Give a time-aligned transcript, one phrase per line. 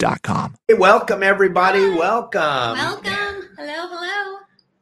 [0.00, 1.80] Hey, welcome everybody.
[1.80, 1.96] Hi.
[1.98, 2.40] Welcome.
[2.40, 3.48] Welcome.
[3.58, 4.38] Hello, hello.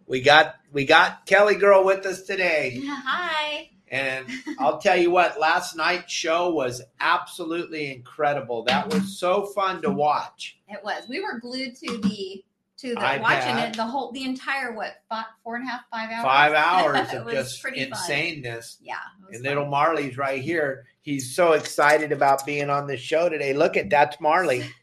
[0.07, 2.83] We got we got Kelly Girl with us today.
[2.85, 3.71] Hi.
[3.89, 4.27] And
[4.59, 8.65] I'll tell you what, last night's show was absolutely incredible.
[8.65, 10.59] That was so fun to watch.
[10.69, 11.09] It was.
[11.09, 12.45] We were glued to the
[12.81, 13.21] to the iPad.
[13.23, 16.25] watching it the whole the entire what five, four and a half five hours.
[16.25, 16.53] Five
[17.15, 17.99] hours of just pretty fun.
[17.99, 18.77] insaneness.
[18.83, 18.97] Yeah.
[19.29, 19.43] And fun.
[19.45, 20.85] little Marley's right here.
[21.01, 23.55] He's so excited about being on the show today.
[23.55, 24.67] Look at that's Marley.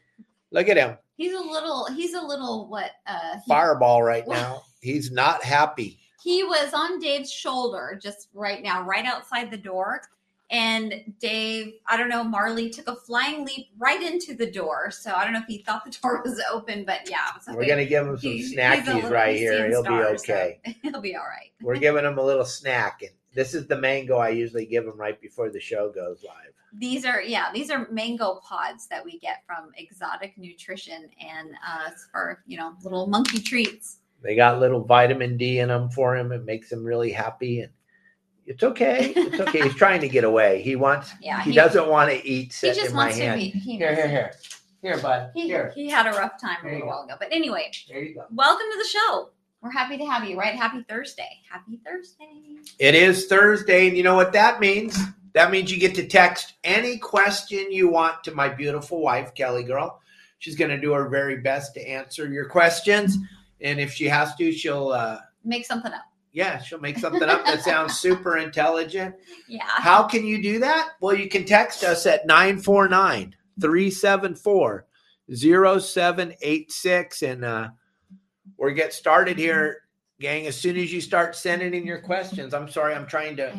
[0.54, 0.96] Look at him.
[1.16, 1.86] He's a little.
[1.94, 2.92] He's a little what?
[3.06, 4.62] Uh, he, Fireball right now.
[4.80, 5.98] He's not happy.
[6.22, 10.02] he was on Dave's shoulder just right now, right outside the door.
[10.50, 14.90] And Dave, I don't know, Marley took a flying leap right into the door.
[14.90, 17.18] So I don't know if he thought the door was open, but yeah.
[17.34, 19.68] was We're gonna give him some He- snackies right here.
[19.68, 20.60] He'll be stars, so okay.
[20.82, 21.50] he'll be all right.
[21.60, 24.96] We're giving him a little snack, and this is the mango I usually give him
[24.96, 26.53] right before the show goes live.
[26.78, 31.90] These are yeah, these are mango pods that we get from Exotic Nutrition, and uh,
[32.10, 33.98] for you know little monkey treats.
[34.22, 36.32] They got little vitamin D in them for him.
[36.32, 37.70] It makes him really happy, and
[38.46, 39.12] it's okay.
[39.14, 39.62] It's okay.
[39.62, 40.62] He's trying to get away.
[40.62, 41.12] He wants.
[41.20, 42.54] Yeah, he, doesn't want to eat.
[42.60, 43.40] He just in my wants to hand.
[43.40, 43.48] be.
[43.50, 44.32] He, Here, here, here,
[44.82, 45.30] here, bud.
[45.34, 47.70] He, Here, he had a rough time a There you little while ago, but anyway,
[47.88, 48.24] there you go.
[48.32, 49.30] welcome to the show.
[49.62, 50.38] We're happy to have you.
[50.38, 50.54] Right?
[50.54, 51.40] Happy Thursday.
[51.50, 52.56] Happy Thursday.
[52.78, 54.98] It is Thursday, and you know what that means?
[55.34, 59.64] That means you get to text any question you want to my beautiful wife, Kelly
[59.64, 60.00] Girl.
[60.38, 63.16] She's going to do her very best to answer your questions,
[63.60, 64.88] and if she has to, she'll.
[64.90, 66.02] uh Make something up.
[66.32, 69.14] yeah, she'll make something up that sounds super intelligent.
[69.48, 69.62] Yeah.
[69.66, 70.90] How can you do that?
[71.00, 74.86] Well, you can text us at 949 374
[75.36, 77.68] 0786 and uh,
[78.56, 79.82] we'll get started here,
[80.20, 80.46] gang.
[80.46, 83.52] As soon as you start sending in your questions, I'm sorry, I'm trying to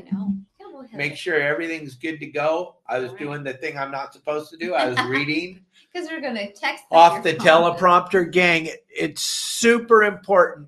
[0.76, 0.78] I know.
[0.78, 1.18] Yeah, we'll hit make it.
[1.18, 2.76] sure everything's good to go.
[2.88, 3.20] I was right.
[3.20, 4.74] doing the thing I'm not supposed to do.
[4.74, 8.70] I was reading because we're gonna text off the teleprompter, gang.
[8.90, 10.68] It's super important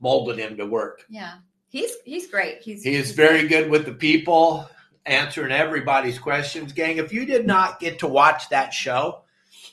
[0.00, 1.04] molded him to work.
[1.08, 2.60] Yeah, he's he's great.
[2.62, 4.68] He's He is he's very good with the people,
[5.06, 6.72] answering everybody's questions.
[6.72, 9.22] Gang, if you did not get to watch that show,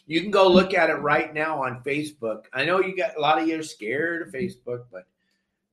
[0.05, 2.45] you can go look at it right now on Facebook.
[2.53, 5.03] I know you got a lot of you are scared of Facebook, but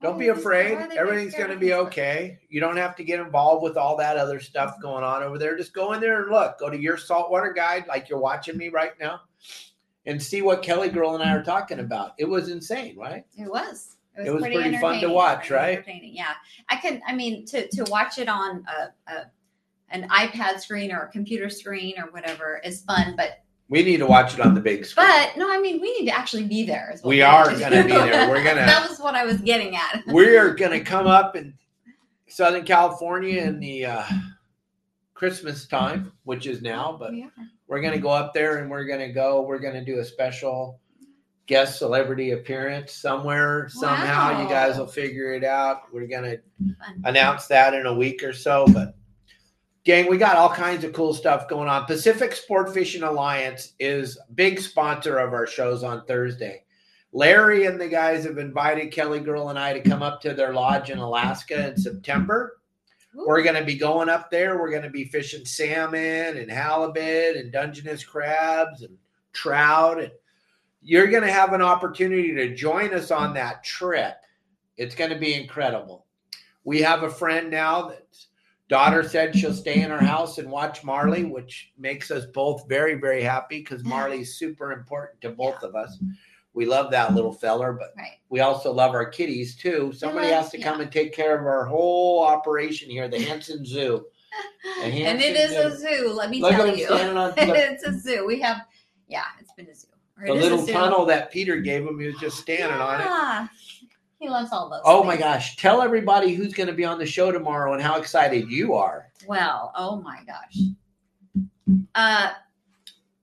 [0.01, 0.73] don't be Why are they- afraid.
[0.75, 2.39] why are they Everything's going to be okay.
[2.49, 5.55] You don't have to get involved with all that other stuff going on over there.
[5.55, 6.59] Just go in there and look.
[6.59, 9.21] Go to your saltwater guide, like you're watching me right now,
[10.05, 12.15] and see what Kelly Girl and I are talking about.
[12.17, 13.25] It was insane, right?
[13.37, 13.92] It was.
[14.17, 15.83] It was pretty fun to watch, right?
[15.87, 16.33] Yeah,
[16.69, 17.01] I can.
[17.07, 19.25] I mean, to to watch it on a, a
[19.89, 24.07] an iPad screen or a computer screen or whatever is fun, but We need to
[24.07, 25.07] watch it on the big screen.
[25.07, 26.95] but no, I mean, we need to actually be there.
[27.03, 28.29] We need are to gonna be there.
[28.29, 30.03] We're gonna- that was what I was getting at.
[30.07, 31.53] We're going to come up in
[32.27, 34.03] Southern California in the uh,
[35.13, 37.29] Christmas time, which is now, but We
[37.67, 39.41] we're going to go up there and we're going to go.
[39.41, 40.79] We're going to do a special
[41.45, 44.41] guest celebrity appearance somewhere, somehow.
[44.41, 45.93] You guys will figure it out.
[45.93, 47.01] We're going to Fun.
[47.05, 48.95] announce that in a week or so, but
[49.83, 51.85] Gang, we got all kinds of cool stuff going on.
[51.85, 56.63] Pacific Sport Fishing Alliance is big sponsor of our shows on Thursday.
[57.11, 60.53] Larry and the guys have invited Kelly Girl and I to come up to their
[60.53, 62.61] lodge in Alaska in September.
[63.15, 63.25] Ooh.
[63.27, 64.57] We're going to be going up there.
[64.57, 68.97] We're going to be fishing salmon and halibut and Dungeness crabs and
[69.33, 70.01] trout.
[70.01, 70.11] And
[70.83, 74.15] you're going to have an opportunity to join us on that trip.
[74.77, 76.05] It's going to be incredible.
[76.63, 78.27] We have a friend now that's
[78.69, 82.95] daughter said she'll stay in our house and watch Marley, which makes us both very,
[82.95, 85.99] very happy because Marley's super important to both of us.
[86.55, 88.19] We love that little feller, but Right.
[88.29, 89.91] we also love our kitties too.
[89.93, 93.65] Somebody love- has to come and take care of our whole operation here, the Hansen
[93.65, 94.05] Zoo.
[94.81, 96.87] The and it is Hansen is a zoo, let me Look tell you.
[96.87, 98.25] on it's a zoo.
[98.25, 98.61] We have,
[99.07, 99.82] yeah, it's been a zoo.
[100.25, 101.99] The it is a little tunnel that Peter gave him.
[101.99, 103.49] He was just standing on it.
[104.19, 104.79] He loves all those.
[104.85, 105.57] Oh my gosh!
[105.57, 109.11] Tell everybody who's going to be on the show tomorrow and how excited you are.
[109.27, 110.57] Well, oh my gosh.
[111.93, 112.31] Uh,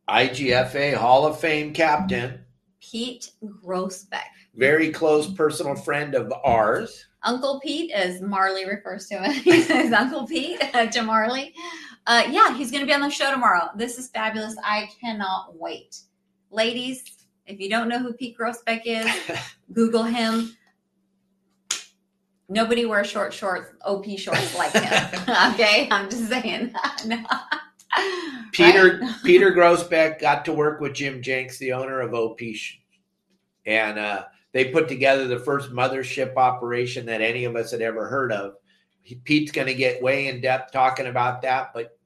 [0.09, 2.45] IGFA Hall of Fame captain,
[2.81, 4.29] Pete Groesbeck.
[4.55, 7.07] very close personal friend of ours.
[7.23, 11.55] Uncle Pete, as Marley refers to him, he says Uncle Pete uh, to Marley.
[12.07, 13.69] Uh, yeah, he's going to be on the show tomorrow.
[13.77, 14.57] This is fabulous.
[14.65, 16.01] I cannot wait.
[16.51, 17.05] Ladies,
[17.47, 19.09] if you don't know who Pete Groesbeck is,
[19.73, 20.57] Google him.
[22.49, 25.21] Nobody wears short shorts, OP shorts like him.
[25.55, 26.75] okay, I'm just saying.
[27.07, 27.25] No.
[28.53, 29.15] Peter Right?
[29.25, 32.41] Peter Groesbeck got to work with Jim Jenks, the owner of OP,
[33.67, 38.07] and uh, they put together the first mothership operation that any of us had ever
[38.07, 38.55] heard of.
[39.25, 41.99] Pete's going to get way in depth talking about that, but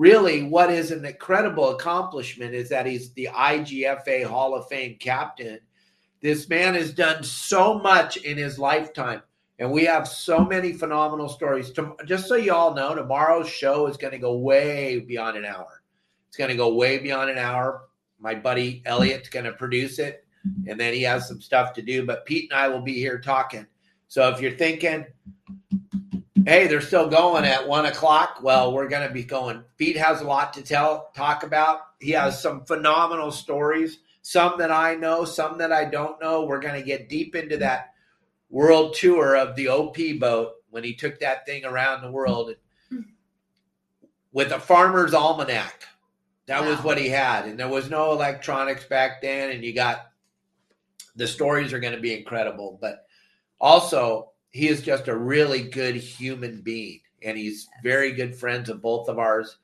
[0.00, 5.58] really, what is an incredible accomplishment is that he's the IGFA Hall of Fame captain.
[6.22, 9.20] This man has done so much in his lifetime.
[9.58, 11.70] And we have so many phenomenal stories.
[12.06, 15.82] Just so you all know, tomorrow's show is going to go way beyond an hour.
[16.28, 17.82] It's going to go way beyond an hour.
[18.18, 20.24] My buddy Elliot's going to produce it,
[20.66, 22.06] and then he has some stuff to do.
[22.06, 23.66] But Pete and I will be here talking.
[24.08, 25.04] So if you're thinking,
[26.50, 29.62] hey, they're still going at one o'clock, well, we're going to be going.
[29.78, 31.78] Pete has a lot to tell, talk about.
[32.00, 36.44] He has some phenomenal stories, some that I know, some that I don't know.
[36.44, 37.92] We're going to get deep into that
[38.48, 42.52] world tour of the OP boat when he took that thing around the world
[44.32, 45.84] with a farmer's almanac.
[46.46, 47.44] That was what he had.
[47.44, 49.50] And there was no electronics back then.
[49.50, 50.10] And you got
[51.14, 52.76] the stories are going to be incredible.
[52.80, 53.06] But
[53.60, 57.00] also, he is just a really good human being.
[57.22, 59.58] And he's very good friends of both of ours.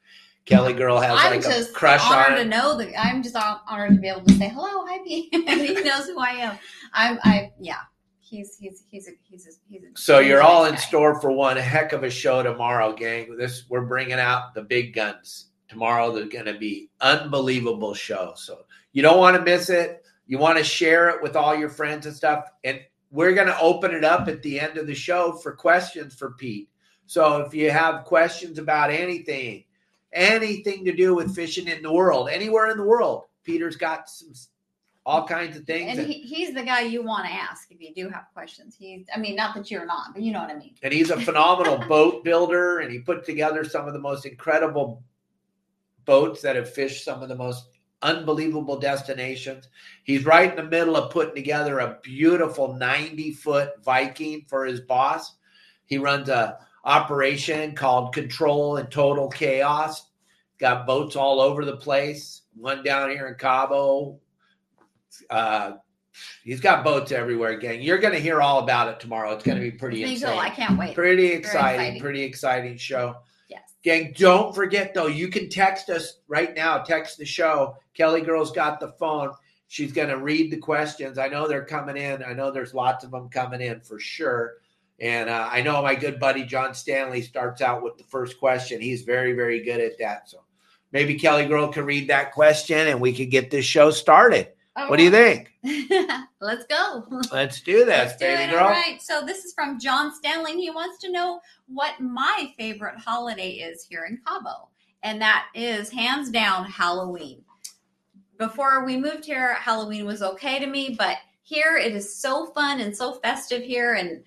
[0.44, 3.37] Kelly Girl has I'm like a just crush honored on to know that I'm just
[3.37, 5.29] hon- honored to be able to say hello, hi Pete.
[5.33, 6.59] he knows who I am.
[6.93, 7.81] I'm, I, yeah.
[8.21, 9.99] He's he's he's a he's a he's a.
[9.99, 10.81] So he's you're a all in guy.
[10.81, 13.37] store for one heck of a show tomorrow, gang.
[13.37, 16.12] This we're bringing out the big guns tomorrow.
[16.12, 18.33] There's going to be unbelievable show.
[18.37, 20.05] So you don't want to miss it.
[20.27, 22.50] You want to share it with all your friends and stuff.
[22.65, 22.81] And
[23.11, 26.32] we're going to open it up at the end of the show for questions for
[26.32, 26.69] Pete.
[27.06, 29.64] So if you have questions about anything,
[30.12, 34.32] anything to do with fishing in the world, anywhere in the world, Peter's got some
[35.06, 35.97] all kinds of things.
[35.97, 38.75] And he, he's the guy you want to ask if you do have questions.
[38.76, 40.75] He's, I mean, not that you're not, but you know what I mean.
[40.82, 45.05] and he's a phenomenal boat builder and he put together some of the most incredible
[46.06, 49.69] boats that have fished some of the most unbelievable destinations
[50.04, 54.80] he's right in the middle of putting together a beautiful 90 foot viking for his
[54.80, 55.37] boss
[55.87, 60.11] he runs a operation called control and total chaos
[60.59, 64.18] got boats all over the place one down here in cabo
[65.30, 65.73] uh,
[66.44, 69.56] he's got boats everywhere gang you're going to hear all about it tomorrow it's going
[69.56, 70.38] to be pretty Me insane.
[70.38, 70.94] I can't wait.
[70.94, 72.00] Pretty exciting, exciting.
[72.00, 73.16] pretty exciting show.
[73.87, 76.78] Gang, don't forget though, you can text us right now.
[76.78, 77.76] Text the show.
[77.95, 79.31] Kelly Girl's got the phone.
[79.69, 81.19] She's going to read the questions.
[81.19, 82.25] I know they're coming in.
[82.25, 84.55] I know there's lots of them coming in for sure.
[84.99, 88.81] And uh, I know my good buddy John Stanley starts out with the first question.
[88.81, 90.28] He's very, very good at that.
[90.28, 90.38] So
[90.90, 94.49] maybe Kelly Girl can read that question and we can get this show started.
[94.76, 95.52] All What do you think?
[96.40, 97.04] Let's go.
[97.33, 98.50] Let's do this, Let's do baby it.
[98.50, 98.64] girl.
[98.64, 99.00] All right.
[99.00, 100.52] So this is from John Stanley.
[100.52, 104.68] He wants to know what my favorite holiday is here in Cabo,
[105.02, 107.42] and that is hands down Halloween.
[108.38, 112.80] Before we moved here, Halloween was okay to me, but here it is so fun
[112.80, 114.23] and so festive here, and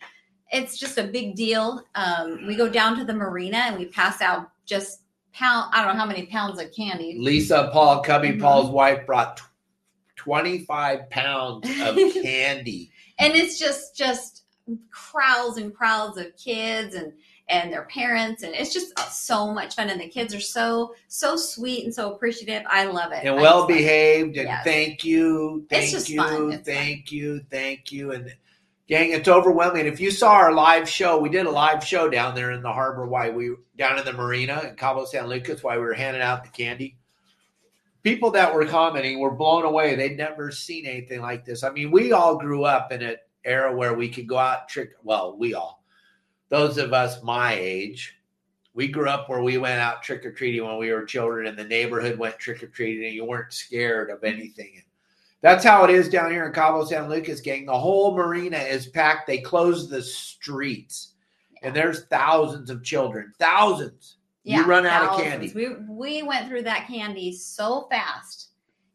[0.51, 1.83] it's just a big deal.
[1.93, 5.01] Um, we go down to the marina and we pass out just
[5.31, 5.69] pound.
[5.75, 7.17] I don't know how many pounds of candy.
[7.19, 8.41] Lisa Paul, Cubby Mhm.
[8.41, 9.37] Paul's wife, brought
[10.23, 12.91] 25 pounds of candy.
[13.19, 14.43] and it's just just
[14.91, 17.13] crowds and crowds of kids and
[17.51, 19.89] and their parents, and it's just so much fun.
[19.89, 22.61] And the kids are so so sweet and so appreciative.
[22.69, 23.21] I love it.
[23.23, 23.73] and I well just love it.
[23.77, 24.63] behaved and Yes.
[24.63, 26.63] thank you thank you fun.
[26.63, 28.31] Thank you thank you and
[28.87, 32.35] gang it's overwhelming if you saw our live show we did a live show down
[32.35, 35.75] there in the harbor while we down in the marina in cabo san lucas while
[35.77, 36.97] we were handing out the candy
[38.03, 41.91] people that were commenting were blown away they'd never seen anything like this i mean
[41.91, 43.15] we all grew up in an
[43.45, 45.83] era where we could go out trick well we all
[46.49, 48.19] those of us my age
[48.73, 51.57] we grew up where we went out trick or treating when we were children, and
[51.57, 54.81] the neighborhood went trick or treating, and you weren't scared of anything.
[55.41, 57.65] That's how it is down here in Cabo San Lucas, gang.
[57.65, 59.27] The whole marina is packed.
[59.27, 61.13] They closed the streets,
[61.61, 64.17] and there's thousands of children, thousands.
[64.57, 65.51] You run out of candy.
[65.53, 68.47] We we went through that candy so fast.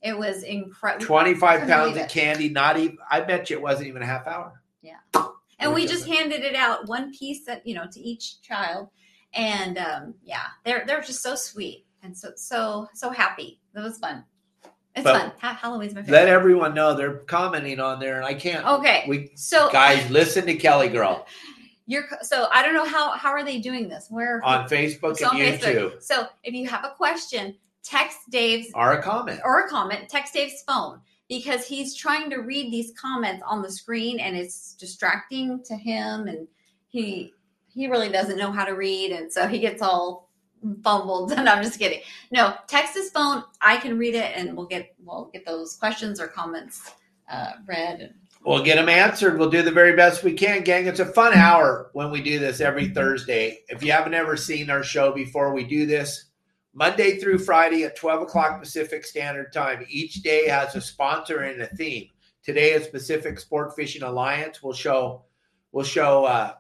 [0.02, 1.06] It was incredible.
[1.06, 4.61] 25 pounds of candy, not even, I bet you it wasn't even a half hour.
[4.82, 4.96] Yeah,
[5.58, 8.88] and we just handed it out one piece that you know to each child
[9.32, 13.99] and um yeah they're they're just so sweet and so so so happy it was
[13.99, 14.25] fun
[14.94, 16.18] it's But fun halloween's my favorite.
[16.18, 18.64] Let everyone know they're commenting on there, and I can't.
[18.64, 21.26] okay We so guys, listen to Kelly Girl
[21.86, 25.22] you're so i don't know how how are they doing this where on Facebook It's
[25.22, 25.60] and on Facebook.
[25.60, 29.40] YouTube so if you have a question text dave's or a comment.
[29.44, 33.70] or a comment, text Dave's phone because he's trying to read these comments on the
[33.70, 36.48] screen and it's distracting to him and
[36.88, 37.32] he
[37.68, 40.30] he really doesn't know how to read and so he gets all
[40.82, 42.00] fumbled and I'm just kidding.
[42.30, 46.20] No, text his phone, I can read it and we'll get we'll get those questions
[46.20, 46.92] or comments
[47.30, 48.14] uh, read
[48.44, 49.38] We'll get them answered.
[49.38, 50.86] We'll do the very best we can, gang.
[50.86, 53.60] It's a fun hour when we do this every Thursday.
[53.68, 56.26] If you haven't ever seen our show before, we do this
[56.74, 59.86] Monday through Friday at 12 o'clock Pacific Standard Time.
[59.88, 62.08] Each day has a sponsor and a theme.
[62.42, 64.62] Today is Pacific Sport Fishing Alliance.
[64.62, 65.24] We'll show
[65.72, 66.52] we'll show uh,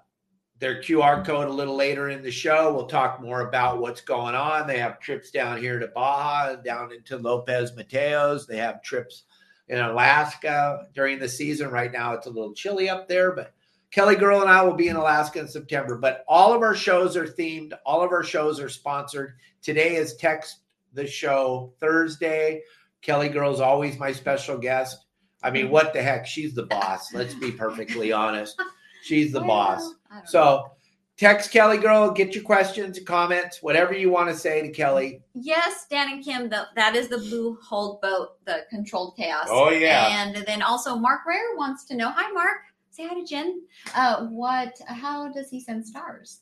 [0.60, 2.72] their QR code a little later in the show.
[2.72, 4.66] We'll talk more about what's going on.
[4.66, 8.46] They have trips down here to Baja, and down into Lopez Mateos.
[8.46, 9.24] They have trips
[9.68, 11.70] in Alaska during the season.
[11.70, 13.54] Right now, it's a little chilly up there, but
[13.90, 15.96] Kelly Girl and I will be in Alaska in September.
[15.96, 19.34] But all of our shows are themed, all of our shows are sponsored.
[19.62, 20.60] Today is Text
[20.92, 22.62] the Show Thursday.
[23.02, 25.06] Kelly Girl's always my special guest.
[25.42, 26.26] I mean, what the heck?
[26.26, 27.12] She's the boss.
[27.12, 28.60] Let's be perfectly honest.
[29.04, 29.80] She's the boss.
[29.80, 30.22] Well, know.
[30.24, 30.73] So
[31.16, 35.22] text Kelly Girl, get your questions, comments, whatever you want to say to Kelly.
[35.34, 39.46] Yes, Dan and Kim, the, that is the blue hold boat, the controlled chaos.
[39.48, 40.08] Oh, yeah.
[40.08, 42.58] And then also Mark Rare wants to know, hi Mark,
[42.94, 43.62] say hi to Jen.
[43.94, 44.80] Uh, what?
[44.86, 46.40] How does he send stars?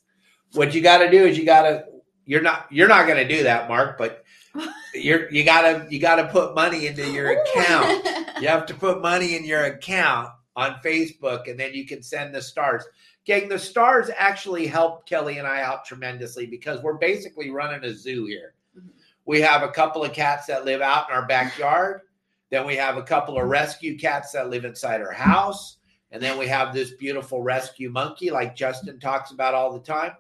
[0.53, 1.85] What you got to do is you got to.
[2.25, 2.67] You're not.
[2.71, 3.99] You're not going to do that, Mark.
[3.99, 4.25] But
[4.95, 5.31] you're.
[5.31, 5.87] You gotta.
[5.91, 8.07] You gotta put money into your account.
[8.41, 12.35] You have to put money in your account on Facebook, and then you can send
[12.35, 12.85] the stars.
[13.25, 17.95] Gang, the stars actually help Kelly and I out tremendously because we're basically running a
[17.95, 18.55] zoo here.
[18.77, 18.91] Mhm.
[19.25, 22.03] We have a couple of cats that live out in our backyard.
[22.51, 25.79] Then we have a couple of rescue cats that live inside our house.
[26.11, 30.13] And then we have this beautiful rescue monkey, like Justin talks about all the time.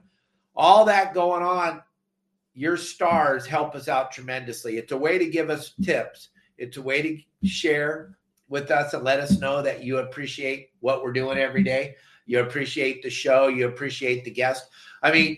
[0.55, 1.83] All that going on,
[2.55, 4.79] your stars help us out tremendously.
[4.79, 8.17] It's a way to give us tips, it's a way to share
[8.49, 11.97] with us and let us know that you appreciate what we're doing every day.
[12.33, 14.67] You appreciate the show, you appreciate the guest.
[15.03, 15.37] I mean,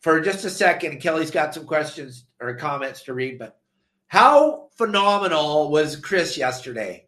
[0.00, 3.60] for just a second, Kelly's got some questions or comments to read, but
[4.08, 7.06] how phenomenal was Chris yesterday?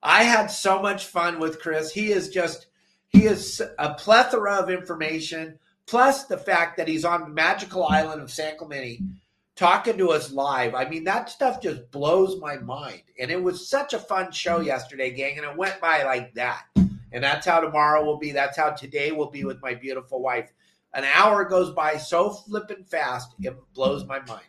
[0.00, 1.90] I had so much fun with Chris.
[1.90, 2.68] He is just,
[3.08, 8.22] he is a plethora of information, plus the fact that he's on the magical island
[8.22, 9.02] of San Clemente
[9.56, 10.76] talking to us live.
[10.76, 13.02] I mean, that stuff just blows my mind.
[13.18, 16.62] And it was such a fun show yesterday, gang, and it went by like that.
[17.12, 18.32] And that's how tomorrow will be.
[18.32, 20.52] That's how today will be with my beautiful wife.
[20.94, 24.44] An hour goes by so flippin' fast, it blows my mind.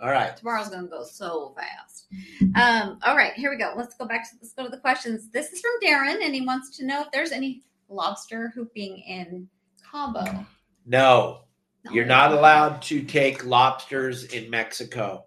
[0.00, 0.36] All right.
[0.36, 2.06] Tomorrow's gonna go so fast.
[2.54, 3.74] Um, all right, here we go.
[3.76, 5.30] Let's go back to let's go to the questions.
[5.30, 9.48] This is from Darren, and he wants to know if there's any lobster hooping in
[9.90, 10.46] Cabo.
[10.86, 11.40] No,
[11.84, 11.90] No.
[11.90, 15.26] You're not allowed to take lobsters in Mexico.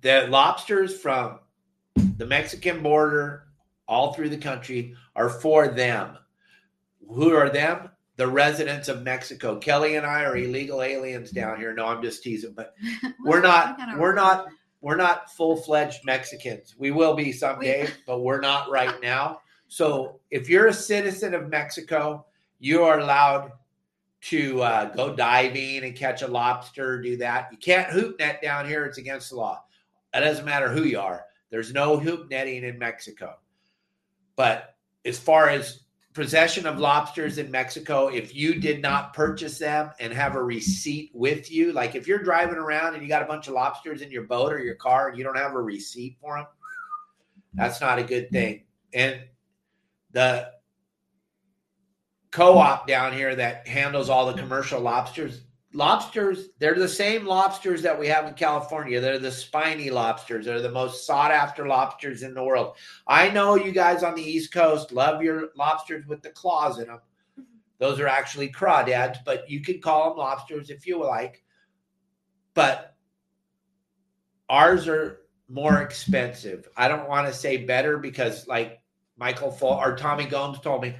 [0.00, 1.40] The lobsters from
[1.96, 3.43] the Mexican border
[3.86, 6.16] all through the country are for them.
[7.08, 7.90] Who are them?
[8.16, 9.56] The residents of Mexico.
[9.58, 11.74] Kelly and I are illegal aliens down here.
[11.74, 12.74] No, I'm just teasing, but
[13.24, 14.46] we're not we're not
[14.80, 16.74] we're not full-fledged Mexicans.
[16.78, 19.40] We will be someday, but we're not right now.
[19.66, 22.26] So, if you're a citizen of Mexico,
[22.58, 23.52] you are allowed
[24.24, 27.48] to uh, go diving and catch a lobster, do that.
[27.50, 29.64] You can't hoop net down here; it's against the law.
[30.12, 31.24] It doesn't matter who you are.
[31.48, 33.36] There's no hoop netting in Mexico.
[34.36, 35.80] But as far as
[36.14, 41.10] possession of lobsters in Mexico, if you did not purchase them and have a receipt
[41.12, 44.10] with you, like if you're driving around and you got a bunch of lobsters in
[44.10, 46.46] your boat or your car and you don't have a receipt for them,
[47.54, 48.64] that's not a good thing.
[48.92, 49.20] And
[50.12, 50.50] the
[52.30, 55.42] co-op down here that handles all the commercial lobsters,
[55.74, 59.00] lobsters, they're the same lobsters that we have in California.
[59.00, 60.46] They're the spiny lobsters.
[60.46, 62.76] They're the most sought after lobsters in the world.
[63.06, 66.86] I know you guys on the East Coast love your lobsters with the claws in
[66.86, 67.00] them.
[67.78, 71.42] Those are actually crawdads, but you can call them lobsters if you like.
[72.54, 72.94] But
[74.48, 76.68] ours are more expensive.
[76.76, 78.80] I don't want to say better because, like
[79.16, 80.94] Michael or Tommy Gomes told me,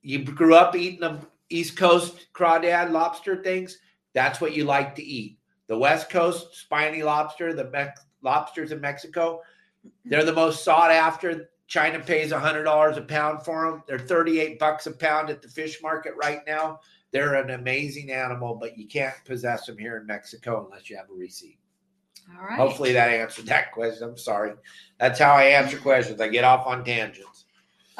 [0.00, 3.78] you grew up eating them East Coast crawdad lobster things.
[4.14, 5.38] That's what you like to eat.
[5.66, 9.40] The West Coast spiny lobster, the Mex- lobsters in Mexico,
[10.04, 11.50] they're the most sought after.
[11.66, 13.82] China pays $100 a pound for them.
[13.86, 16.80] They're 38 bucks a pound at the fish market right now.
[17.12, 21.10] They're an amazing animal, but you can't possess them here in Mexico unless you have
[21.10, 21.58] a receipt.
[22.36, 22.58] All right.
[22.58, 24.08] Hopefully that answered that question.
[24.08, 24.52] I'm sorry.
[24.98, 26.20] That's how I answer questions.
[26.20, 27.29] I get off on tangents.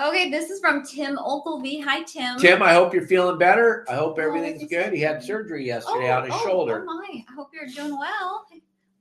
[0.00, 1.78] Okay, this is from Tim Ogilvy.
[1.80, 2.38] Hi, Tim.
[2.38, 3.84] Tim, I hope you're feeling better.
[3.88, 4.94] I hope Oh, everything's it's- good.
[4.94, 6.86] He had surgery yesterday Oh, on his oh, shoulder.
[6.88, 7.24] Oh my!
[7.28, 8.46] I hope you're doing well.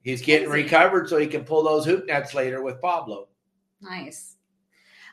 [0.01, 3.27] He's getting recovered so he can pull those hoop nets later with Pablo.
[3.81, 4.35] Nice.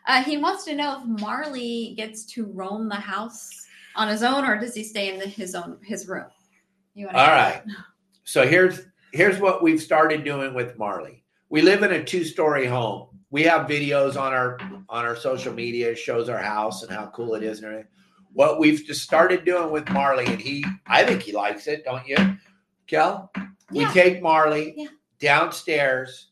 [0.06, 4.44] Uh, he wants to know if Marley gets to roam the house on his own,
[4.44, 6.26] or does he stay in the, his own his room?
[6.94, 7.62] You want All right.
[8.28, 8.80] So here's
[9.12, 11.22] here's what we've started doing with Marley.
[11.48, 13.15] We live in a two-story home.
[13.30, 17.06] We have videos on our on our social media it shows our house and how
[17.14, 17.88] cool it is and everything.
[18.33, 22.06] What we've just started doing with Marley, and he I think he likes it, don't
[22.06, 22.16] you?
[22.87, 23.33] Kel?
[23.73, 24.87] We take Marley Yeah.
[25.18, 26.28] downstairs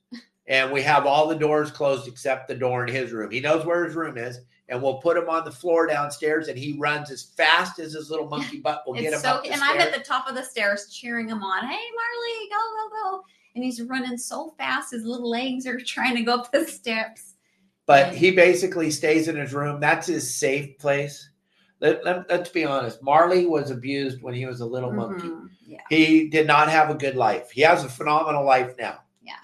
[0.47, 3.31] and we have all the doors closed except the door in his room.
[3.31, 6.59] He knows where his room is, and we'll put him on the floor downstairs and
[6.59, 9.51] he runs as fast as his little monkey butt will get him so, up the
[9.51, 11.67] and I'm at the top of the stairs cheering him on.
[11.67, 13.25] Hey, Marley, go, go, go!
[13.55, 17.35] And he's running so fast, his little legs are trying to go up the steps.
[17.87, 19.81] but he basically stays in his room.
[19.81, 21.31] That's his safe place.
[21.81, 23.03] Let, let, us be honest.
[23.03, 25.29] Marley was abused when he was a little monkey.
[25.29, 25.51] Mhm.
[25.67, 25.81] Yeah.
[25.91, 27.51] He did not have a good life.
[27.51, 29.01] He has a phenomenal life now.
[29.23, 29.35] Yeah.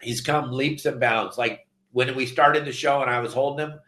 [0.00, 1.38] He's come leaps and bounds.
[1.38, 3.80] Like when we started the show and I was holding him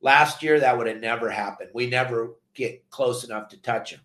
[0.00, 1.70] last year, that would have never happened.
[1.74, 4.00] We never get close enough to touch him.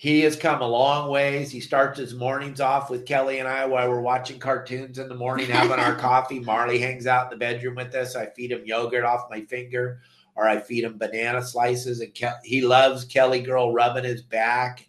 [0.00, 1.50] He has come a long ways.
[1.50, 5.14] He starts his mornings off with Kelly and I while we're watching cartoons in the
[5.14, 6.40] morning, having our coffee.
[6.40, 8.16] Marley hangs out in the bedroom with us.
[8.16, 10.00] I feed him yogurt off my finger,
[10.36, 12.00] or I feed him banana slices.
[12.00, 14.88] And Ke- he loves Kelly Girl rubbing his back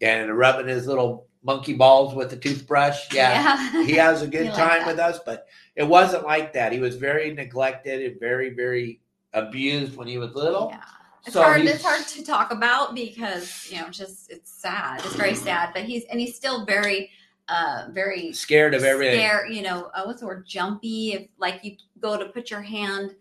[0.00, 3.06] and rubbing his little monkey balls with the toothbrush.
[3.12, 6.72] Yeah, he has a good He like time with us, but it wasn't like that.
[6.72, 9.00] He was very neglected and very, very
[9.32, 10.70] abused when he was little.
[10.72, 10.82] Yeah.
[11.24, 11.60] It's So hard.
[11.62, 15.00] he's- It's hard to talk about because you know, just it's sad.
[15.04, 15.70] It's very sad.
[15.72, 17.10] But he's and he's still very,
[17.48, 19.18] uh, very Scared of everything.
[19.20, 20.46] Scared, you know, uh, what's the word?
[20.46, 21.12] Jumpy.
[21.12, 23.14] If like you go to put your hand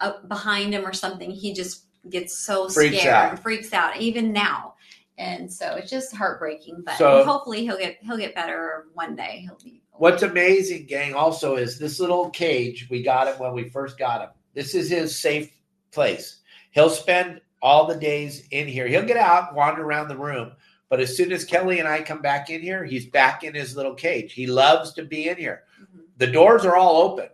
[0.00, 3.30] up behind him or something, he just gets so Freaks scared out.
[3.30, 3.96] and freaks out.
[4.00, 4.74] Even now,
[5.18, 6.82] and so it's just heartbreaking.
[6.86, 9.40] But So- hopefully he'll get he'll get better one day.
[9.44, 9.82] He'll be.
[9.94, 12.86] What's amazing, gang, also is this little cage.
[12.88, 14.28] We got him when we first got him.
[14.54, 15.50] This is his safe
[15.90, 16.36] place.
[16.70, 18.86] He'll spend all the days in here.
[18.86, 20.52] He'll get out, wander around the room,
[20.88, 23.76] but as soon as Kelly and I come back in here, he's back in his
[23.76, 24.32] little cage.
[24.32, 25.64] He loves to be in here.
[25.80, 26.00] Mhm.
[26.18, 27.28] The doors are all open.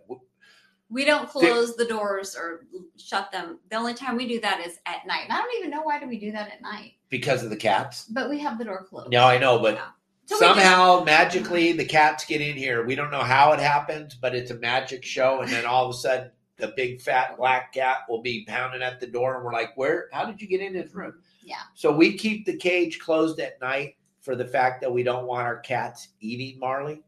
[0.89, 2.65] We don't close the doors or
[2.97, 3.59] shut them.
[3.69, 5.23] The only time we do that is at night.
[5.23, 6.93] And I don't even know why do we do that at night.
[7.09, 8.05] because of the cats.
[8.05, 9.09] But we have the door closed.
[9.11, 9.81] No, I know, but Yeah.
[10.25, 12.83] So we just- somehow magically the cats get in here.
[12.83, 15.91] We don't know how it happens, but it's a magic show, and then all of
[15.91, 19.53] a sudden the big fat black cat will be pounding at the door, and we're
[19.53, 20.09] like, "Where?
[20.11, 21.13] How did you get in his room?"
[21.43, 21.61] Yeah.
[21.73, 25.45] So we keep the cage closed at night for the fact that we don't want
[25.45, 27.03] our cats eating Marley,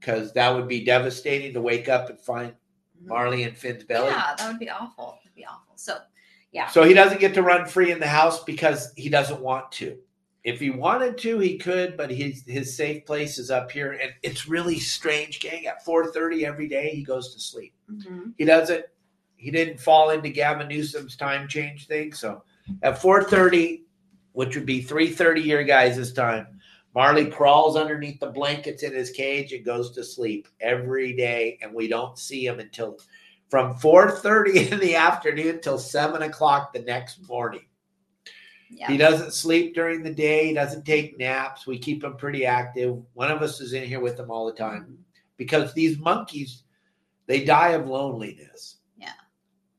[0.00, 3.08] because that would be devastating to wake up and find mm-hmm.
[3.08, 4.10] Marley in Finn's belly.
[4.10, 5.18] Yeah, that would be awful.
[5.22, 5.74] It'd be awful.
[5.76, 5.98] So
[6.52, 6.68] yeah.
[6.68, 9.98] So he doesn't get to run free in the house because he doesn't want to.
[10.48, 14.14] If he wanted to, he could, but his his safe place is up here, and
[14.22, 15.66] it's really strange, gang.
[15.66, 17.74] At four thirty every day, he goes to sleep.
[17.92, 18.32] Mhm.
[18.38, 18.86] He doesn't.
[19.36, 22.14] He didn't fall into Gavin Newsom's time change thing.
[22.14, 22.44] So
[22.82, 23.84] at four thirty,
[24.32, 26.46] which would be three thirty your guys' time,
[26.94, 31.74] Marley crawls underneath the blankets in his cage and goes to sleep every day, and
[31.74, 32.98] we don't see him until
[33.50, 37.67] from four thirty in the afternoon till seven o'clock the next morning.
[38.70, 38.88] Yeah.
[38.88, 40.48] He doesn't sleep during the day.
[40.48, 41.66] He doesn't take naps.
[41.66, 43.02] We keep him pretty active.
[43.14, 45.02] One of us is in here with him all the time mm-hmm.
[45.36, 46.64] because these monkeys,
[47.26, 48.78] they die of loneliness.
[48.96, 49.12] Yeah.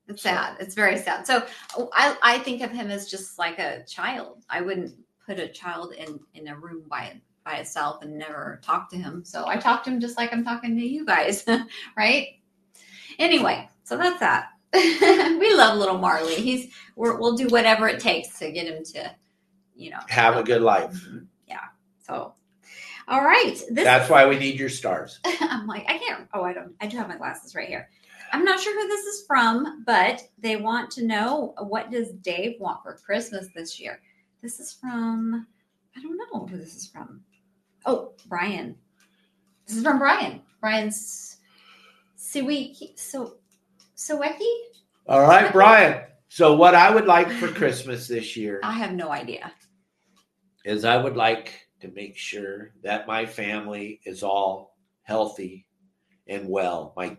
[0.07, 0.57] It's sad.
[0.59, 1.27] It's very sad.
[1.27, 1.45] So
[1.93, 4.43] I, I think of him as just like a child.
[4.49, 8.89] I wouldn't put a child in in a room by by itself and never talk
[8.89, 9.23] to him.
[9.23, 11.45] So I talk to him just like I'm talking to you guys,
[11.97, 12.27] right?
[13.19, 14.49] Anyway, so that's that.
[15.39, 16.35] we love little Marley.
[16.35, 19.15] He's we will do whatever it takes to get him to,
[19.75, 20.91] you know, Have a good life.
[20.93, 21.25] Mhm.
[21.47, 21.65] Yeah.
[22.05, 22.33] So,
[23.07, 23.55] all right.
[23.71, 25.19] This That's why we need your stars.
[25.41, 26.27] I'm like, I can't.
[26.33, 26.75] Oh, I don't.
[26.81, 27.89] I do have my glasses right here.
[28.31, 32.59] I'm not sure who this is from, but they want to know what does Dave
[32.59, 34.01] want for Christmas this year.
[34.41, 35.47] This is from.
[35.97, 37.21] I don't know who this is from.
[37.85, 38.75] Oh, Brian.
[39.65, 40.41] This is from Brian.
[40.61, 41.37] Brian's
[42.17, 42.97] Siwiki.
[42.99, 43.37] So,
[43.99, 44.49] Saweki.
[45.07, 46.05] All right, Brian.
[46.29, 49.51] So, what I would like for Christmas this year I have no idea.
[50.63, 55.67] is I would like to make sure that my family is all healthy
[56.27, 56.93] and well.
[56.95, 57.17] My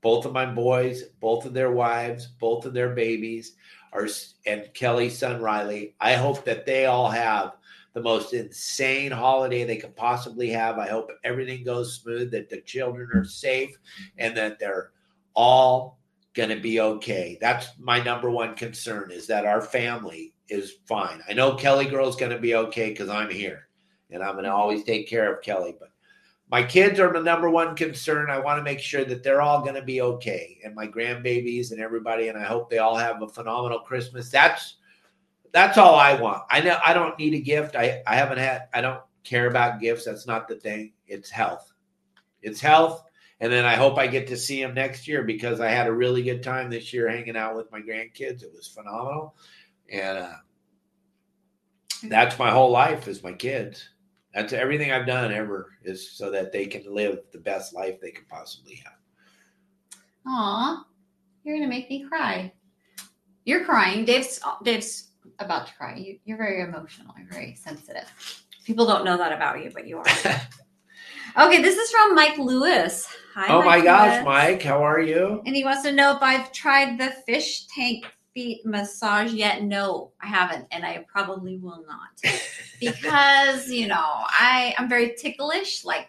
[0.00, 3.54] both of my boys, both of their wives, both of their babies
[3.92, 4.08] are
[4.44, 5.94] and Kelly's son Riley.
[6.00, 7.52] I hope that they all have
[7.94, 10.78] the most insane holiday they could possibly have.
[10.78, 13.76] I hope everything goes smooth, that the children are safe,
[14.18, 14.90] and that they're
[15.34, 15.98] all
[16.34, 17.38] going to be okay.
[17.40, 21.20] That's my number one concern is that our family is fine.
[21.28, 23.68] I know Kelly girl's going to be okay because I'm here
[24.10, 25.90] and I'm going to always take care of Kelly, but
[26.50, 28.30] my kids are my number one concern.
[28.30, 31.70] I want to make sure that they're all going to be okay and my grandbabies
[31.70, 32.28] and everybody.
[32.28, 34.30] And I hope they all have a phenomenal Christmas.
[34.30, 34.76] That's,
[35.52, 36.42] that's all I want.
[36.50, 37.74] I know I don't need a gift.
[37.74, 40.04] I, I haven't had, I don't care about gifts.
[40.04, 40.92] That's not the thing.
[41.06, 41.72] It's health.
[42.42, 43.04] It's health.
[43.42, 45.92] And then I hope I get to see them next year because I had a
[45.92, 48.44] really good time this year hanging out with my grandkids.
[48.44, 49.34] It was phenomenal.
[49.90, 50.34] And uh,
[52.04, 53.88] that's my whole life is my kids.
[54.32, 58.12] That's everything I've done ever is so that they can live the best life they
[58.12, 58.94] can possibly have.
[60.28, 60.84] Aw,
[61.42, 62.52] you're gonna make me cry.
[63.44, 64.04] You're crying.
[64.04, 65.08] Dave's Dave's
[65.40, 65.96] about to cry.
[65.96, 67.12] You, you're very emotional.
[67.18, 68.08] You're very sensitive.
[68.64, 70.06] People don't know that about you, but you are.
[71.36, 73.06] okay, this is from Mike Lewis.
[73.34, 73.48] Hi.
[73.48, 74.24] oh my gosh, Lewis.
[74.24, 75.42] Mike, how are you?
[75.46, 79.62] And he wants to know if I've tried the fish tank feet massage yet.
[79.62, 82.32] No, I haven't, and I probably will not
[82.80, 85.84] because you know I I'm very ticklish.
[85.84, 86.08] Like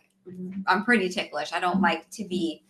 [0.68, 1.54] I'm pretty ticklish.
[1.54, 2.64] I don't like to be.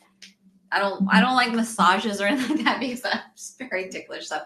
[0.71, 1.07] I don't.
[1.09, 4.27] I don't like massages or anything like that because I'm just very ticklish.
[4.27, 4.39] So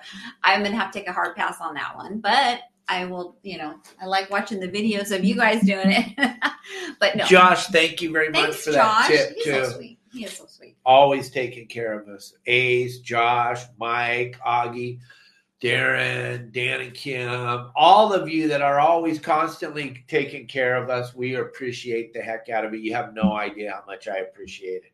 [0.43, 2.19] I'm gonna have to take a hard pass on that one.
[2.19, 3.37] But I will.
[3.43, 6.17] You know, I like watching the videos of you guys doing it.
[6.99, 9.09] but no, Josh, thank you very much thanks, for Josh.
[9.09, 9.51] that tip He's too.
[9.51, 9.99] so sweet.
[10.13, 10.77] He is so sweet.
[10.85, 12.33] Always taking care of us.
[12.45, 14.99] Ace, Josh, Mike, Augie,
[15.61, 21.15] Darren, Dan and Kim, all of you that are always constantly taking care of us.
[21.15, 22.81] We appreciate the heck out of it.
[22.81, 24.91] You have no idea how much I appreciate it.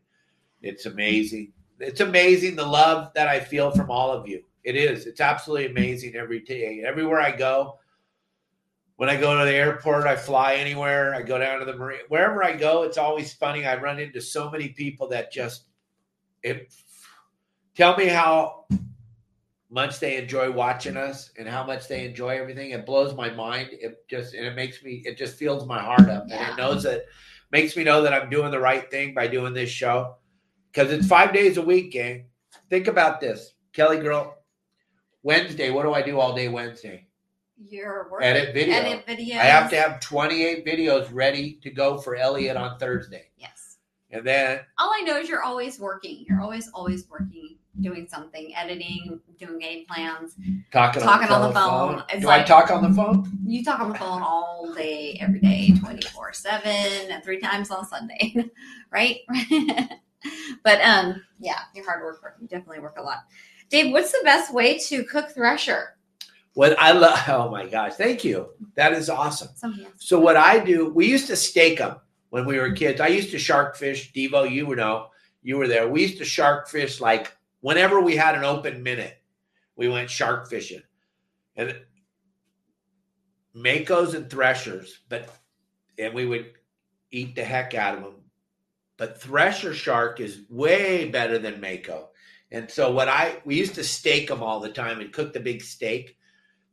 [0.62, 1.52] It's amazing.
[1.80, 4.44] It's amazing the love that I feel from all of you.
[4.64, 5.06] It is.
[5.06, 6.84] It's absolutely amazing every day.
[6.86, 7.80] Everywhere I go,
[8.98, 12.02] when I go to the airport, I fly anywhere, I go down to the marine,
[12.10, 13.66] wherever I go, it's always funny.
[13.66, 15.66] I run into so many people that just
[16.44, 16.74] it
[17.76, 18.66] tell me how
[19.74, 22.72] much they enjoy watching us and how much they enjoy everything.
[22.72, 23.70] It blows my mind.
[23.72, 26.26] It just and it makes me it just fills my heart up.
[26.30, 27.06] And it knows that
[27.52, 30.18] makes me know that I'm doing the right thing by doing this show.
[30.72, 32.26] Because it's five days a week, gang.
[32.70, 33.54] Think about this.
[33.74, 34.38] Kelly girl,
[35.24, 37.08] Wednesday, what do I do all day Wednesday?
[37.58, 38.28] You're working.
[38.28, 38.76] Edit video.
[38.76, 39.40] Edit videos.
[39.40, 43.26] I have to have 28 videos ready to go for Elliot on Thursday.
[43.38, 43.78] Yes.
[44.12, 46.26] And then All I know is you're always working.
[46.28, 50.36] You're always, always working, doing something, editing, doing game plans.
[50.72, 52.04] talking, Talking on on the, the phone.
[52.10, 53.32] It's Do I talk on the phone?
[53.44, 56.72] You talk on the phone all day, every day, 24 7,
[57.10, 58.36] and three times on Sunday,
[58.92, 59.18] right?
[60.64, 62.36] but um, yeah, you're hard worker.
[62.40, 63.26] You definitely work a lot.
[63.70, 65.96] Dave, what's the best way to cook thresher?
[66.54, 68.50] What I love, oh my gosh, thank you.
[68.76, 69.50] That is awesome.
[69.98, 71.98] So what I do, we used to stake them
[72.30, 73.02] when we were kids.
[73.02, 74.12] I used to shark fish.
[74.14, 75.08] Devo, you would know,
[75.42, 75.88] you were there.
[75.88, 79.18] We used to shark fish like whenever we had an open minute,
[79.76, 80.84] we went shark fishing.
[81.56, 81.76] And
[83.56, 85.30] makos and threshers, but
[85.98, 86.54] and we would
[87.12, 88.16] eat the heck out of them.
[88.98, 92.10] But thresher shark is way better than mako.
[92.52, 95.40] And so what I we used to steak them all the time and cook the
[95.40, 96.18] big steak.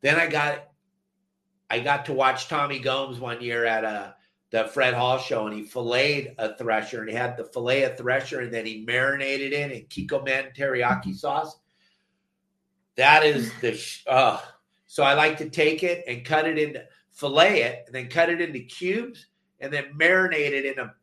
[0.02, 0.68] Then I got
[1.68, 4.14] I got to watch Tommy Gomes one year at a
[4.50, 7.96] the Fred Hall show, and he filleted a thresher, and he had the fillet of
[7.96, 11.56] thresher, and then he marinated it in Kikkoman teriyaki sauce.
[12.96, 14.40] That is the sh- uh,
[14.86, 18.28] so I like to take it and cut it into fillet it, and then cut
[18.28, 19.26] it into cubes,
[19.60, 20.94] and then marinate it in a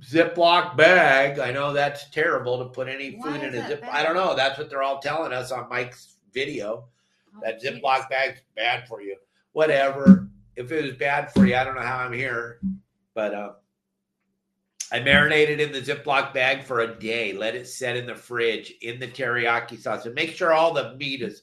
[0.00, 1.40] Ziploc bag.
[1.40, 3.80] I know that's terrible to put any Why food in a zip.
[3.80, 3.90] bad?
[3.90, 4.36] I don't know.
[4.36, 6.86] That's what they're all telling us on Mike's video.
[7.42, 7.62] That.
[7.62, 9.16] Ziploc bag's bad for you.
[9.52, 10.28] Whatever.
[10.56, 12.60] If it was bad for you, I don't know how I'm here,
[13.14, 13.52] but uh,
[14.90, 17.32] I marinated in the Ziploc bag for a day.
[17.32, 20.96] Let it set in the fridge in the teriyaki sauce, and make sure all the
[20.96, 21.42] meat is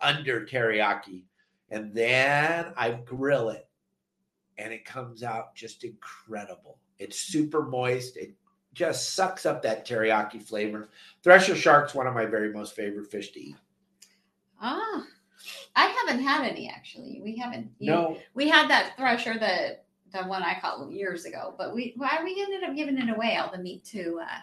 [0.00, 1.22] under teriyaki.
[1.70, 3.68] And then I grill it,
[4.56, 6.78] and it comes out just incredible.
[6.98, 8.16] It's super moist.
[8.16, 8.34] It
[8.72, 10.88] just sucks up that teriyaki flavor.
[11.22, 13.56] Thresher shark's one of my very most favorite fish to eat.
[14.60, 15.04] Ah,
[15.76, 17.20] I haven't had any actually.
[17.22, 17.70] We haven't.
[17.78, 19.78] you- No, we had that thresher, the
[20.12, 23.36] the one I caught years ago, but we why we ended up giving it away
[23.36, 24.40] all the meat to uh, I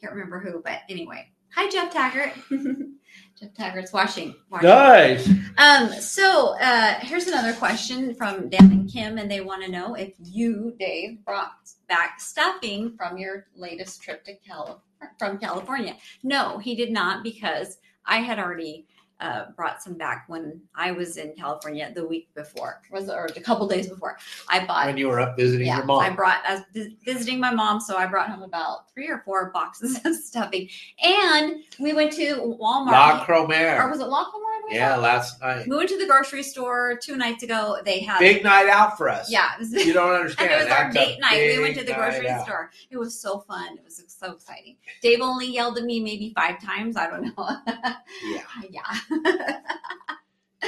[0.00, 1.28] can't remember who, but anyway.
[1.54, 2.32] Hi Jeff Taggart.
[3.38, 4.34] Jeff Taggart's watching.
[4.50, 4.68] watching.
[4.70, 5.28] nice.
[5.58, 9.94] Um, so uh, here's another question from Dan and Kim, and they want to know
[9.94, 11.52] if you, Dave, brought
[11.88, 14.82] back stuffing from your latest trip to Cal-
[15.18, 15.94] from California.
[16.22, 18.86] No, he did not because I had already
[19.20, 23.40] uh, brought some back when I was in California the week before, was or a
[23.40, 24.18] couple days before.
[24.48, 26.00] I bought When you were up visiting yeah, your mom.
[26.00, 29.50] I brought I was visiting my mom, so I brought home about three or four
[29.50, 30.68] boxes of stuffing,
[31.02, 32.90] and we went to Walmart.
[32.90, 34.52] La or was it La Comer?
[34.70, 35.66] Yeah, last night.
[35.68, 37.78] We went to the grocery store two nights ago.
[37.84, 39.30] They had Big night out for us.
[39.30, 40.50] yeah, was, You don't understand.
[40.52, 41.56] it was our That's date night.
[41.56, 42.44] We went to the grocery out.
[42.44, 42.70] store.
[42.90, 43.76] It was so fun.
[43.76, 44.76] It was so exciting.
[45.00, 46.96] Dave only yelled at me maybe five times.
[46.96, 47.48] I don't know.
[48.24, 48.42] Yeah.
[48.70, 49.11] yeah.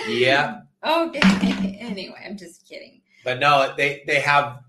[0.07, 0.61] Yeah.
[0.85, 1.21] okay.
[1.81, 3.01] Anyway, I'm just kidding.
[3.25, 4.61] But no, they they have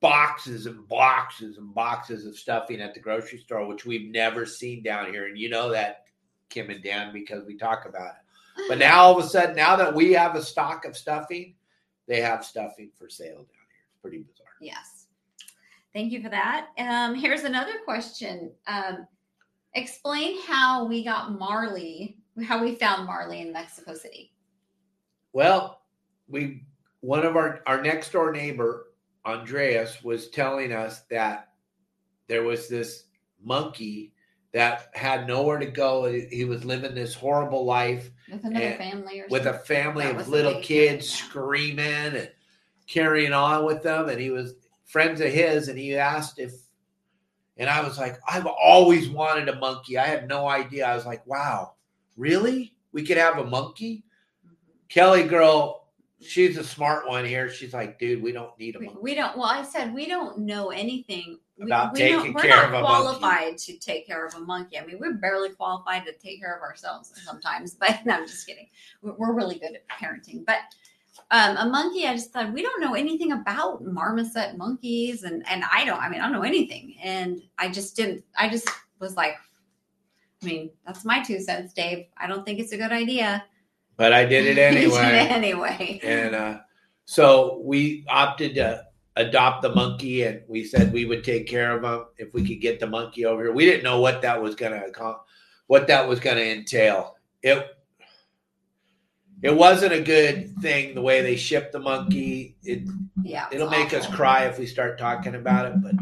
[0.00, 4.82] boxes and boxes and boxes of stuffing at the grocery store, which we've never seen
[4.82, 5.26] down here.
[5.26, 6.04] And you know that,
[6.48, 8.68] Kim and Dan, because we talk about it.
[8.68, 11.54] But now all of a sudden, now that we have a stock of stuffing,
[12.06, 13.86] they have stuffing for sale down here.
[13.86, 14.46] It's pretty bizarre.
[14.60, 15.06] Yes.
[15.94, 16.68] Thank you for that.
[16.78, 18.52] Um, here's another question.
[18.66, 19.06] Um,
[19.74, 24.32] explain how we got Marley, how we found Marley in Mexico City.
[25.32, 25.82] Well,
[26.28, 26.64] we
[27.00, 28.92] one of our our next door neighbor,
[29.26, 31.50] Andreas, was telling us that
[32.28, 33.04] there was this
[33.42, 34.12] monkey
[34.52, 36.04] that had nowhere to go.
[36.12, 40.28] He was living this horrible life With another family or with a family That of
[40.28, 41.26] little kids yeah.
[41.26, 42.30] screaming and
[42.86, 44.08] carrying on with them.
[44.08, 46.52] And he was friends of his, and he asked if,
[47.56, 49.96] and I was like, I've always wanted a monkey.
[49.96, 50.86] I had no idea.
[50.86, 51.71] I was like, wow,
[52.16, 52.74] really?
[52.92, 54.04] We could have a monkey?
[54.46, 54.54] Mhm.
[54.88, 55.88] Kelly girl,
[56.20, 57.48] she's a smart one here.
[57.48, 59.00] She's like, dude, we don't need a We, monkey.
[59.02, 59.36] we don't.
[59.36, 62.64] Well, I said we don't know anything We- About we taking don't, we're care not
[62.66, 62.86] of a monkey.
[63.18, 64.78] qualified to take care of a monkey.
[64.78, 67.74] I mean, we're barely qualified to take care of ourselves sometimes.
[67.80, 68.68] But no, I'm just kidding.
[69.02, 70.44] We're, we're really good at parenting.
[70.44, 70.58] But
[71.30, 75.62] um, a monkey, I just thought we don't know anything about marmoset monkeys, and and
[75.72, 76.00] I don't.
[76.00, 78.24] I mean, I don't know anything, and I just didn't.
[78.36, 79.36] I just was like,
[80.42, 82.06] I mean, that's my two cents, Dave.
[82.16, 83.44] I don't think it's a good idea.
[83.96, 85.28] But I did it You did anyway.
[85.30, 86.00] anyway.
[86.02, 86.58] and uh,
[87.04, 88.84] so we opted to
[89.16, 92.60] adopt the monkey and we said we would take care of him if we could
[92.60, 95.16] get the monkey over here we didn't know what that was going to
[95.66, 97.66] what that was going to entail it
[99.42, 102.88] it wasn't a good thing the way they shipped the monkey It
[103.22, 105.94] yeah, it'll make us cry if we start talking about it but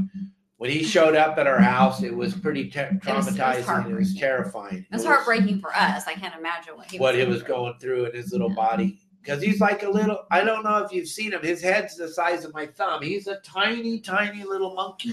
[0.61, 3.90] when he showed up at our house it was pretty te- was- it was traumatizing
[3.90, 6.07] it was terrifying It was heartbreaking for us.
[6.07, 8.55] I can't imagine what he what was he was going through in his little Yeah.
[8.57, 11.96] body because he's like a little i don't know if you've seen him his head's
[11.96, 15.12] the size of my thumb he's a tiny tiny little monkey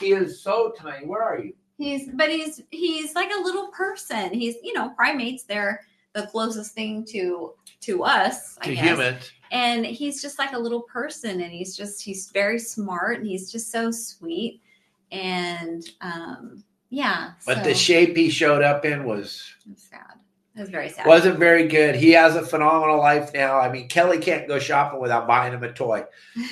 [0.00, 4.32] he is so tiny where are you He's but he's he's like a little person.
[4.32, 5.42] He's you know primates.
[5.44, 5.82] They're
[6.14, 8.84] the closest thing to to us, I to guess.
[8.86, 13.26] humans And he's just like a little person, and he's just he's very smart, and
[13.26, 14.62] he's just so sweet.
[15.12, 20.18] And um, yeah, but so, the shape he showed up in was was sad.
[20.54, 21.06] It was very sad.
[21.06, 21.94] wasn't very good.
[21.94, 23.58] He has a phenomenal life now.
[23.58, 26.04] I mean kelly can't go shopping without buying him a toy.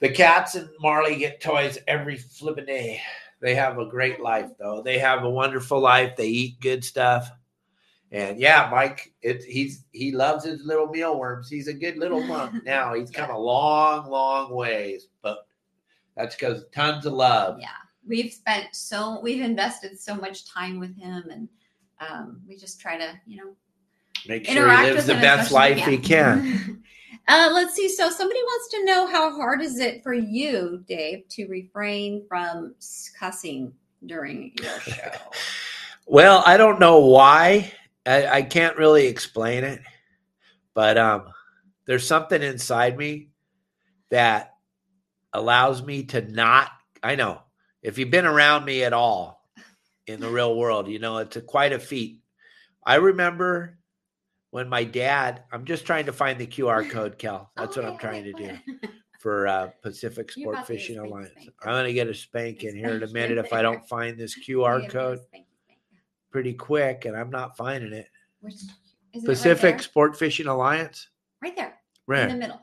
[0.00, 3.00] The cats and marley get toys every flipping day.
[3.40, 4.80] They have a great life though.
[4.80, 6.14] They have a wonderful life.
[6.14, 7.28] They eat good stuff.
[8.12, 11.50] And yeah mike it, he's he loves his little mealworms.
[11.50, 12.94] He's a good little monk now.
[12.94, 15.08] He's come a long long ways.
[15.20, 15.38] But
[16.18, 17.68] that's because tons of love yeah,
[18.06, 21.48] we've spent so we've invested so much time with him, and
[22.00, 23.52] um, we just try to you know
[24.26, 26.82] make sure he lives the best life we he can
[27.28, 27.88] uh, let's see.
[27.88, 32.74] So somebody wants to know how hard is it for you, Dave, to refrain from
[33.18, 33.72] cussing
[34.06, 35.10] during your show?
[36.06, 37.72] Well, I don't know why.
[38.06, 39.82] I, I can't really explain it,
[40.72, 41.26] but um,
[41.84, 43.28] there's something inside me
[44.10, 44.54] that
[45.32, 46.70] allows me to not.
[47.02, 47.40] I know
[47.82, 49.44] If you've been around me at all
[50.06, 52.20] in the real world, you know it's a, quite a feat.
[52.84, 53.78] I remember
[54.50, 55.42] when my dad.
[55.52, 57.50] I'm just trying to find the QR code, Cal.
[57.56, 58.58] That's what Okay, I'm trying to do
[59.20, 61.30] for uh, Pacific Sport about to get a Fishing Alliance.
[61.32, 61.50] spank.
[61.62, 64.34] I'm gonna get a spank in here in a minute if I don't find this
[64.48, 65.18] QR code
[66.30, 68.08] pretty quick, and I'm not finding it.
[68.40, 68.70] Which is
[69.14, 69.82] it Pacific right?
[69.82, 71.08] Sport Fishing Alliance.
[71.42, 71.74] right there
[72.06, 72.22] Right.
[72.22, 72.60] in the middle.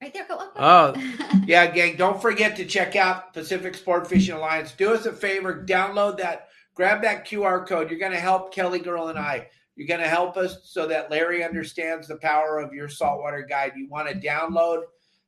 [0.00, 0.54] Right there, go up.
[0.54, 0.94] go Oh.
[1.46, 4.72] Yeah, gang, don't forget to check out Pacific Sport Fishing Alliance.
[4.72, 7.90] Do us a favor, download that, grab that QR code.
[7.90, 9.48] You're going to help Kelly Girl and I.
[9.76, 13.72] You're going to help us so that Larry understands the power of your saltwater guide.
[13.76, 14.82] You want to download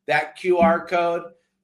[0.06, 1.22] that QR code.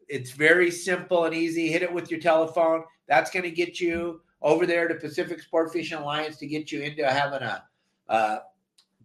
[0.09, 1.71] It's very simple and easy.
[1.71, 2.85] Hit it with your telephone.
[3.09, 6.81] That's going to get you over there to Pacific Sport Fishing Alliance to get you
[6.81, 7.65] into having a,
[8.09, 8.39] uh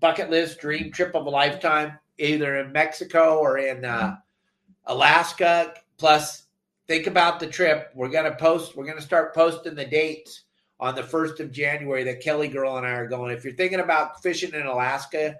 [0.01, 4.17] bucket list dream trip of a lifetime, either in Mexico or in uh,
[4.85, 5.73] Alaska.
[5.97, 6.43] Plus,
[6.87, 7.91] think about the trip.
[7.95, 8.75] We're gonna post.
[8.75, 10.43] We're gonna start posting the dates
[10.79, 13.35] on the first of January that Kelly Girl and I are going.
[13.35, 15.37] If you're thinking about fishing in Alaska,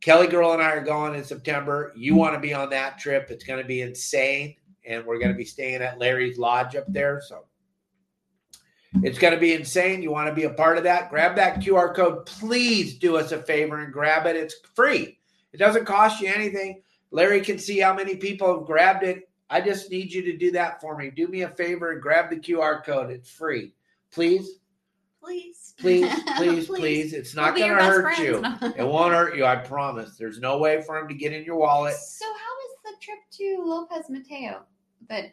[0.00, 1.92] Kelly Girl and I are going in September.
[1.96, 3.30] You want to be on that trip?
[3.30, 6.84] It's going to be insane, and we're going to be staying at Larry's Lodge up
[6.88, 7.22] there.
[7.26, 7.44] So.
[9.02, 10.02] It's going to be insane.
[10.02, 11.10] You want to be a part of that?
[11.10, 12.26] Grab that QR code.
[12.26, 14.36] Please do us a favor and grab it.
[14.36, 15.19] It's free.
[15.52, 16.82] It doesn't cost you anything.
[17.10, 19.28] Larry can see how many people have grabbed it.
[19.48, 21.10] I just need you to do that for me.
[21.10, 23.10] Do me a favor and grab the QR code.
[23.10, 23.74] It's free.
[24.12, 24.58] Please,
[25.22, 27.12] please, please, please, please.
[27.12, 28.44] It's not We'll going to hurt you.
[28.76, 29.44] It won't hurt you.
[29.44, 30.16] I promise.
[30.16, 31.94] There's no way for him to get in your wallet.
[31.96, 34.62] So how was the trip to Lopez Mateo?
[35.08, 35.32] But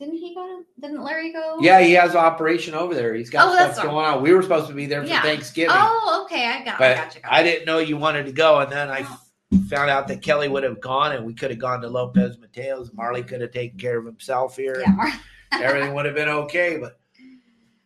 [0.00, 0.64] didn't he go to?
[0.80, 1.58] Didn't Larry go?
[1.60, 3.14] Yeah, he has operation over there.
[3.14, 4.22] He's got Oh, stuff going on.
[4.22, 5.22] We were supposed to be there for Yeah.
[5.22, 5.76] Thanksgiving.
[5.78, 6.46] Oh, okay.
[6.46, 6.80] I got.
[6.80, 7.20] I got you.
[7.20, 9.20] Got I didn't know you wanted to go, and then I Oh.
[9.68, 12.92] Found out that Kelly would have gone, and we could have gone to Lopez Mateos.
[12.94, 14.82] Marley could have taken care of himself here.
[14.86, 15.18] Yeah.
[15.52, 16.76] Everything would have been okay.
[16.78, 16.98] But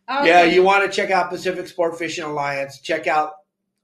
[0.09, 0.27] Okay.
[0.27, 2.79] yeah, you want to check out Pacific Sport Fishing Alliance.
[2.79, 3.35] Check out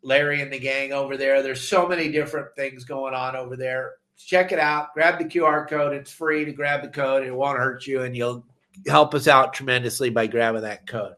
[0.01, 1.41] Larry and the gang over there.
[1.41, 3.93] There's so many different things going on over there.
[4.17, 4.93] Check it out.
[4.93, 5.93] Grab the QR code.
[5.93, 7.25] It's free to grab the code.
[7.25, 8.45] It won't hurt you, and you'll
[8.87, 11.13] help us out tremendously by grabbing that code.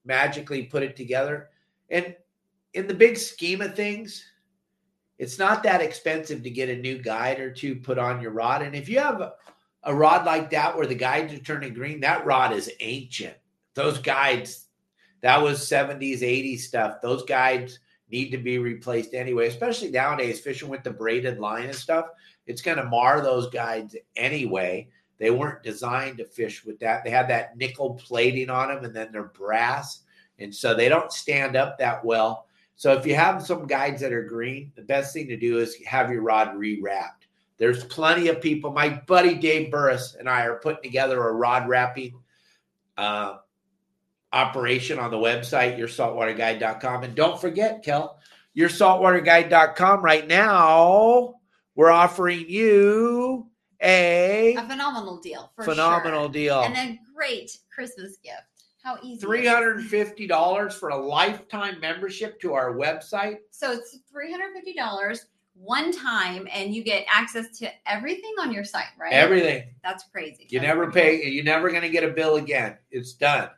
[0.06, 1.50] magically put it together.
[1.90, 2.16] And
[2.74, 4.24] in the big scheme of things,
[5.18, 8.62] it's not that expensive to get a new guide or two put on your rod.
[8.62, 9.34] And if you have a,
[9.84, 13.36] a rod like that where the guides are turning green, that rod is ancient.
[13.74, 14.68] Those guides,
[15.22, 17.02] that was 70s, 80s stuff.
[17.02, 17.80] Those guides
[18.12, 22.08] need to be replaced anyway, especially nowadays, fishing with the braided line and stuff.
[22.48, 24.90] It's going to mar those guides anyway.
[25.20, 27.04] They weren't designed to fish with that.
[27.04, 30.02] They had that nickel plating on them and then they're brass.
[30.40, 32.48] And so they don't stand up that well.
[32.76, 35.76] So if you have some guides that are green, the best thing to do is
[35.86, 37.28] have your rod rewrapped.
[37.58, 38.72] There's plenty of people.
[38.72, 42.14] My buddy Dave Burris and I are putting together a rod wrapping
[42.98, 43.40] uh,
[44.34, 47.04] operation on the website, yoursaltwaterguide.com.
[47.04, 48.20] And don't forget, Kel,
[48.56, 51.36] yoursaltwaterguide.com right now,
[51.76, 53.48] we're offering you
[53.82, 55.52] a A phenomenal deal.
[55.56, 56.32] For phenomenal sure.
[56.34, 56.62] deal.
[56.62, 58.44] And a great Christmas gift.
[58.84, 59.20] How easy.
[59.22, 63.38] Three hundred and fifty dollars for a lifetime membership to our website.
[63.52, 68.52] So it's three hundred fifty dollars one time, and you get access to everything on
[68.54, 69.12] your site, right?
[69.12, 69.64] Everything.
[69.84, 70.48] That's crazy.
[70.50, 71.30] You That's never pretty pay.
[71.30, 72.78] You're never going to get a bill again.
[72.92, 73.50] It's done.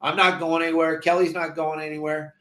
[0.00, 0.98] I'm not going anywhere.
[0.98, 2.34] Kelly's not going anywhere.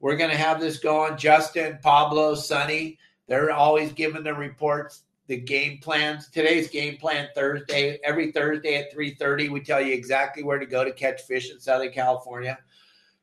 [0.00, 1.16] We're going to have this going.
[1.16, 2.98] Justin, Pablo, Sonny,
[3.28, 6.28] they're always giving the reports, the game plans.
[6.28, 7.98] Today's game plan Thursday.
[8.04, 11.58] Every Thursday at 3:30, we tell you exactly where to go to catch fish in
[11.58, 12.58] Southern California.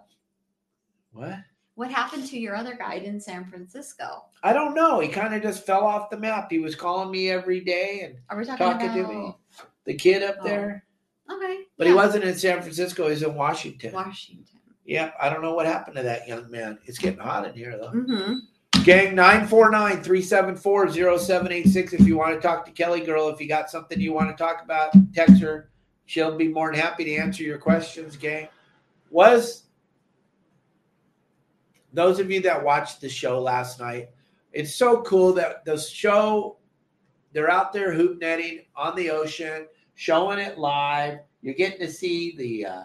[1.12, 1.38] What?
[1.74, 4.24] What happened to your other guide in San Francisco?
[4.42, 5.00] I don't know.
[5.00, 6.50] He kind of just fell off the map.
[6.50, 9.36] He was calling me every day and Are we talking talking about to me.
[9.84, 10.44] The kid up Oh.
[10.44, 10.84] there.
[11.30, 13.08] Okay, But he wasn't in San Francisco.
[13.08, 13.94] He's in Washington.
[13.94, 14.58] Washington.
[14.84, 15.14] Yep.
[15.20, 16.78] I don't know what happened to that young man.
[16.84, 17.90] It's getting hot in here, though.
[17.92, 18.82] Mm-hmm.
[18.84, 21.92] Gang 949 374 0786.
[21.94, 24.36] If you want to talk to Kelly Girl, if you got something you want to
[24.36, 25.70] talk about, text her.
[26.06, 28.48] She'll be more than happy to answer your questions, gang.
[29.10, 29.62] Was
[31.92, 34.10] those of you that watched the show last night,
[34.52, 36.56] it's so cool that the show,
[37.32, 41.18] they're out there hoop netting on the ocean, showing it live.
[41.40, 42.84] You're getting to see the uh,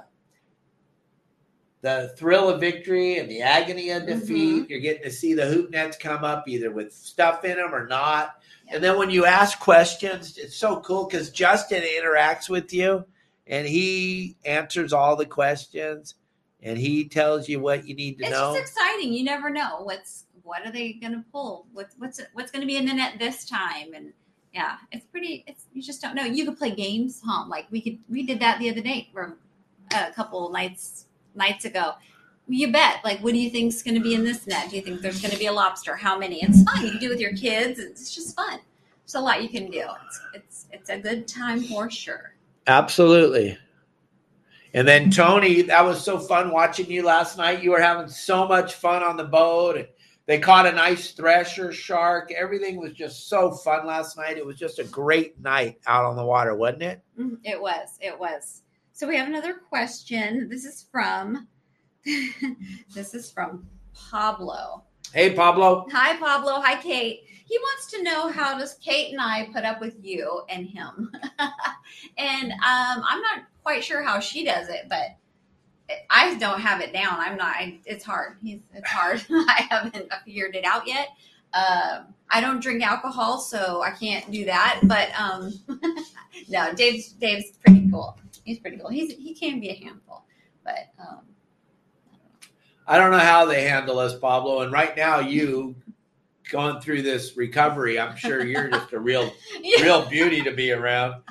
[1.82, 4.70] the thrill of victory and the agony of defeat.
[4.70, 7.88] You're getting to see the hoop nets come up either with stuff in them or
[7.88, 8.42] not.
[8.70, 13.06] And then when you ask questions, it's so cool because Justin interacts with you
[13.46, 16.16] and he answers all the questions
[16.64, 18.56] and he tells you what you need to It's know.
[18.56, 19.14] just exciting.
[19.14, 21.68] You never know what's what are they going to pull.
[21.74, 23.94] What's what's what's going to be in the net this time?
[23.94, 24.14] And
[24.54, 25.44] yeah, it's pretty.
[25.46, 26.24] It's you just don't know.
[26.24, 27.46] You could play games, huh?
[27.48, 28.00] Like we could.
[28.10, 29.38] We did that the other day or
[29.94, 31.06] uh, a couple nights
[31.36, 31.94] nights ago.
[32.48, 33.04] You bet.
[33.04, 34.70] Like, what do you think's going to be in this net?
[34.70, 35.98] Do you think there's going to be a lobster?
[35.98, 36.42] How many?
[36.42, 36.84] It's fun.
[36.84, 37.78] You can do it with your kids.
[37.78, 38.60] It's just fun.
[39.06, 39.84] There's a lot you can do.
[40.06, 42.34] It's it's it's a good time for sure.
[42.68, 43.58] Absolutely.
[44.78, 47.64] And then Tony, that was so fun watching you last night.
[47.64, 49.88] You were having so much fun on the boat and
[50.28, 52.32] they caught a nice thresher shark.
[52.32, 54.38] Everything was just so fun last night.
[54.38, 57.02] It was just a great night out on the water, wasn't it?
[57.20, 57.98] Mhm, It was.
[58.02, 58.62] It was.
[58.94, 60.48] So we have another question.
[60.48, 61.48] This is from
[62.94, 64.84] this is from Pablo.
[65.14, 65.88] Hey, Pablo.
[65.92, 66.60] Hi Pablo.
[66.60, 67.24] Hi Kate.
[67.46, 71.12] He wants to know how does Kate and I put up with you and him.
[72.18, 72.60] and um,
[73.08, 75.16] I'm not quite sure how she does it, but
[76.10, 77.16] I don't have it down.
[77.20, 77.56] I'm not.
[77.56, 78.36] I, it's hard.
[78.44, 79.26] He's, it's hard.
[79.30, 81.08] I haven't figured it out yet.
[81.54, 84.82] Um, I don't drink alcohol, so I can't do that.
[84.84, 85.54] But um,
[86.50, 88.20] no, Dave's Dave's pretty cool.
[88.44, 88.90] He's pretty cool.
[88.90, 90.26] He's he can be a handful,
[90.66, 91.22] but um,
[92.88, 94.62] I don't know how they handle us, Pablo.
[94.62, 95.76] And right now, you
[96.50, 99.32] going through this recovery, I'm sure you're just a real,
[99.82, 101.22] real beauty to be around.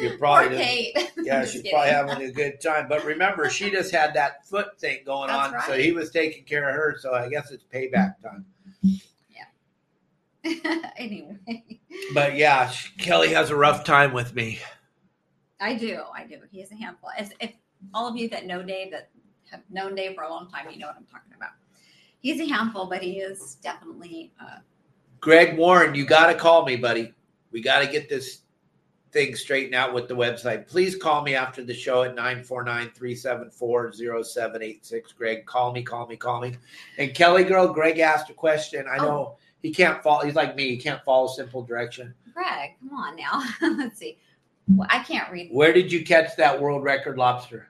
[0.00, 1.12] You probably Kate.
[1.16, 2.86] Yeah, she's probably having a good time.
[2.86, 6.44] But remember, she just had that foot thing going That's on, so he was taking
[6.44, 6.98] care of her.
[7.00, 8.44] So I guess it's payback time.
[9.30, 10.90] Yeah.
[10.98, 11.64] anyway,
[12.12, 14.58] But yeah, Kelly has a rough time with me.
[15.60, 16.02] I do.
[16.14, 16.40] I do.
[16.50, 17.08] He is a handful.
[17.16, 17.52] As if
[17.94, 19.08] all of you that know Dave, that
[19.54, 21.50] have known Dave for a long time, you know what I'm talking about.
[22.20, 24.32] He's a handful, but he is definitely.
[24.40, 24.58] Uh,
[25.20, 27.12] Greg Warren, you got to call me, buddy.
[27.50, 28.40] We got to get this
[29.14, 30.66] thing straightened out with the website.
[30.66, 35.12] Please call me after the show at 949 374 0786.
[35.12, 36.56] Greg, call me, call me, call me.
[36.98, 38.86] And Kelly Girl, Greg asked a question.
[38.90, 42.12] I know he can't follow, he's like me, he can't follow simple direction.
[42.34, 43.42] Greg, come on now.
[43.78, 44.18] Let's see.
[44.68, 45.50] Well, I can't read.
[45.52, 47.68] Where did you catch that world record lobster?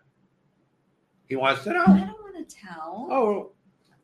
[1.29, 1.83] He wants to know.
[1.87, 3.09] I don't want to tell.
[3.11, 3.53] Oh,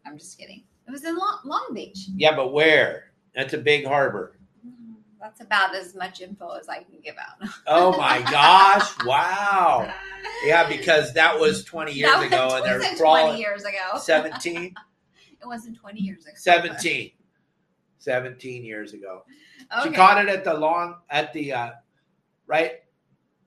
[0.06, 0.64] I'm just kidding.
[0.86, 2.08] It was in Long, Long Beach.
[2.16, 3.12] yeah, but where?
[3.34, 4.36] That's a big harbor.
[5.20, 7.46] That's about as much info as I can give out.
[7.66, 8.90] Oh my gosh.
[9.06, 9.92] Wow.
[10.44, 13.98] Yeah, because that was 20 years That ago and they're wasn't crawling 20 years ago.
[13.98, 14.74] 17.
[15.42, 16.34] It wasn't 20 years ago.
[16.36, 17.12] 17.
[17.98, 19.22] 17 years ago.
[19.82, 21.70] She caught it at the long, at the, uh,
[22.46, 22.72] right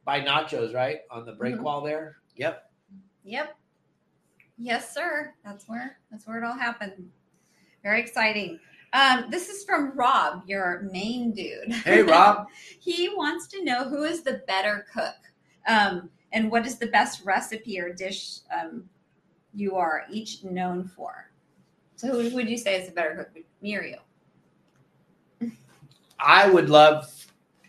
[0.05, 0.99] by Nachos, right?
[1.11, 1.61] On the break Mhm.
[1.61, 2.17] wall there.
[2.35, 2.71] Yep.
[3.23, 3.55] Yep.
[4.57, 5.33] Yes, sir.
[5.43, 7.09] That's where that's where it all happened.
[7.81, 8.59] Very exciting.
[8.93, 11.73] Um, this is from Rob, your main dude.
[11.73, 12.45] Hey, Rob.
[12.79, 15.15] he wants to know who is the better cook,
[15.67, 18.87] um, and what is the best recipe or dish um,
[19.55, 21.31] you are each known for.
[21.95, 25.51] So who would you say is the better cook, me or you?
[26.19, 27.27] I would love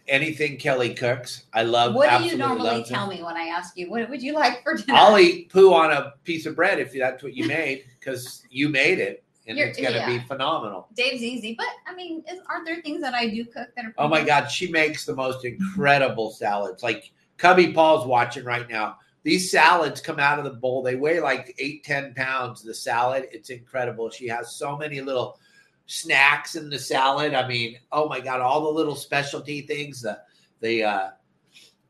[0.08, 1.44] anything Kelly cooks.
[1.52, 1.94] I love.
[1.94, 4.74] What do you normally tell me when I ask you what would you like for
[4.74, 4.98] dinner?
[4.98, 8.68] I'll eat poo on a piece of bread if that's what you made because you
[8.68, 10.88] made it and You're- it's going to be phenomenal.
[10.94, 13.94] Dave's easy, but I mean, is, aren't there things that I do cook that are?
[13.98, 16.82] Oh my God, she makes the most incredible salads.
[16.82, 18.98] Like Cubby Paul's watching right now.
[19.22, 20.82] These salads come out of the bowl.
[20.82, 22.62] They weigh like eight, ten pounds.
[22.62, 24.10] The salad, it's incredible.
[24.10, 25.38] She has so many little
[25.86, 27.34] snacks in the salad.
[27.34, 30.02] I mean, oh my God, all the little specialty things.
[30.02, 30.18] The
[30.60, 31.10] the uh,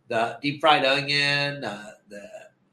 [0.09, 2.29] the deep fried onion, uh, the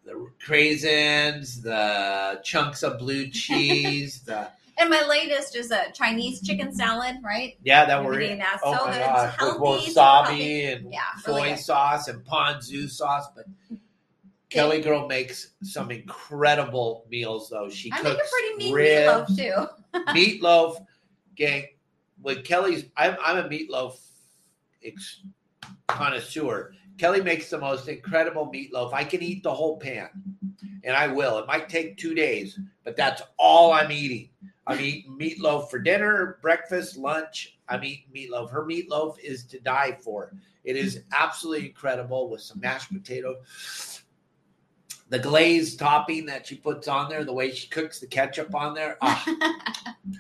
[0.06, 4.22] the craisins, the chunks of blue cheese.
[4.22, 4.48] the
[4.78, 7.58] And my latest is a Chinese chicken salad, right?
[7.64, 9.00] yeah, that we're Everything that's Oh so my good.
[9.00, 9.94] god, with healthy, healthy.
[9.94, 13.28] wasabi and Yeah, soy really sauce and ponzu sauce.
[13.36, 13.46] But
[14.50, 17.70] Kelly Girl makes some incredible meals though.
[17.70, 19.36] She I make a cooks pretty mean ribs, meatloaf
[19.94, 20.00] too.
[20.10, 20.86] meatloaf,
[21.36, 21.66] gang.
[22.22, 24.00] With Kelly's, I'm, I'm a meatloaf
[24.84, 25.22] ex-
[25.88, 26.74] connoisseur.
[26.98, 28.94] Kelly makes the most incredible meatloaf.
[28.94, 30.10] I can eat the whole pan,
[30.84, 31.40] and I will.
[31.40, 34.30] It might take two days, but that's all I'm eating.
[34.68, 37.58] I'm eating meatloaf for dinner, breakfast, lunch.
[37.68, 38.52] I'm eating meatloaf.
[38.52, 40.34] Her meatloaf is to die for.
[40.64, 43.38] It is absolutely incredible with some mashed potato.
[45.10, 48.74] The glazed topping that she puts on there, the way she cooks the ketchup on
[48.74, 48.98] there.
[49.02, 49.26] Ah,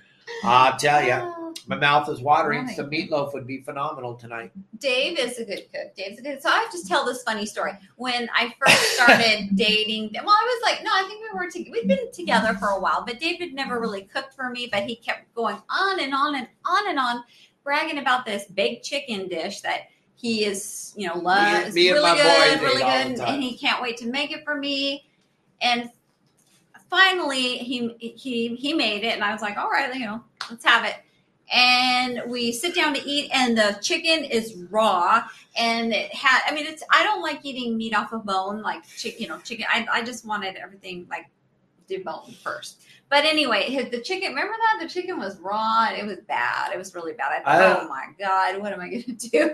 [0.44, 2.66] I'll tell you, Oh, my mouth is watering.
[2.66, 2.76] Right.
[2.76, 4.52] Some meatloaf would be phenomenal tonight.
[4.80, 5.96] Dave is a good cook.
[5.96, 6.42] Dave's a good.
[6.42, 7.74] So I have to tell this funny story.
[7.98, 11.72] When I first started dating, well, I was like, no, I think we were to,
[11.72, 14.70] we've been together for a while, but David never really cooked for me.
[14.72, 17.24] But he kept going on and on and on and on,
[17.64, 19.82] bragging about this baked chicken dish that
[20.16, 21.76] he is, you know, loves.
[21.76, 25.06] me and really good, really good, and he can't wait to make it for me.
[25.62, 25.90] And
[26.92, 30.64] finally, he he he made it, and I was like, all right, you know, let's
[30.66, 30.98] have it.
[31.52, 35.24] And we sit down to eat and the chicken is raw
[35.58, 38.88] and it had i mean it's i don't like eating meat off a bone like
[38.88, 41.26] chicken you know chicken i, I just wanted everything like
[41.90, 42.84] deboned first.
[43.10, 44.80] But anyway the chicken remember that?
[44.82, 47.42] The chicken was raw and it was bad it was really bad.
[47.46, 49.54] I I thought don't- oh my god what am i gonna do?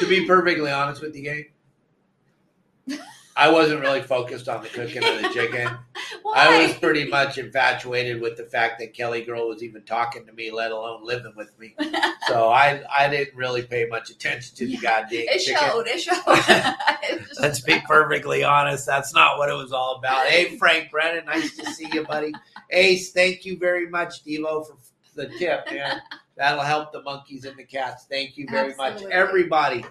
[0.00, 2.98] To be perfectly honest with you, gang,
[3.36, 5.68] I wasn't really focused on the cooking of the chicken.
[6.34, 10.32] I was pretty much infatuated with the fact that Kelly Girl was even talking to
[10.32, 11.74] me, let alone living with me.
[12.26, 15.60] So I I didn't really pay much attention to the goddamn it chicken.
[15.68, 18.86] showed it showed It just Let's be perfectly honest.
[18.86, 20.26] That's not what it was all about.
[20.26, 22.32] Hey, Frank Brennan, nice to see you, buddy.
[22.70, 24.76] Ace, thank you very much, Devo, for
[25.14, 26.00] the tip, man.
[26.38, 28.06] That'll help the monkeys and the cats.
[28.08, 29.84] Thank you very much, everybody.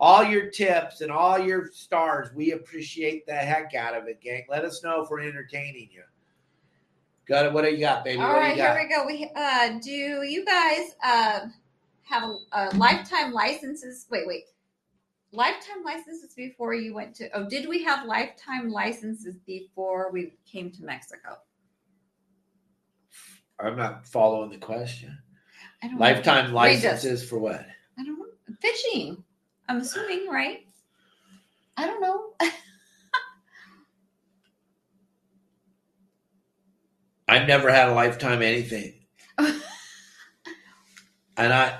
[0.00, 4.44] All your tips and all your stars, we appreciate the heck out of it, gang.
[4.48, 6.02] Let us know if we're entertaining you.
[7.26, 7.52] Got it?
[7.52, 8.20] What do you got, baby?
[8.20, 8.76] All what right, do you got?
[8.76, 9.06] here we go.
[9.06, 11.40] We uh, do you guys uh,
[12.04, 14.06] have a, a lifetime licenses?
[14.10, 14.44] Wait, wait.
[15.32, 17.28] Lifetime licenses before you went to?
[17.34, 21.36] Oh, did we have lifetime licenses before we came to Mexico?
[23.60, 25.18] I'm not following the question.
[25.82, 27.66] I don't Lifetime licenses for what?
[27.98, 28.24] I don't know.
[28.62, 29.22] Fishing.
[29.68, 30.66] I'm assuming, right?
[31.76, 32.32] I don't know.
[37.28, 38.94] I've never had a lifetime anything.
[39.38, 39.52] and
[41.36, 41.78] I,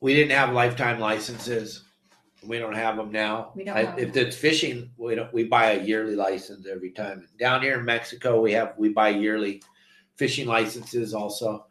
[0.00, 1.84] we didn't have lifetime licenses.
[2.46, 3.52] We don't have them now.
[3.54, 4.26] We don't I- have if them.
[4.26, 5.32] it's fishing, we don't.
[5.34, 7.26] We buy a yearly license every time.
[7.38, 9.62] Down here in Mexico, we have we buy yearly
[10.16, 11.66] fishing licenses also.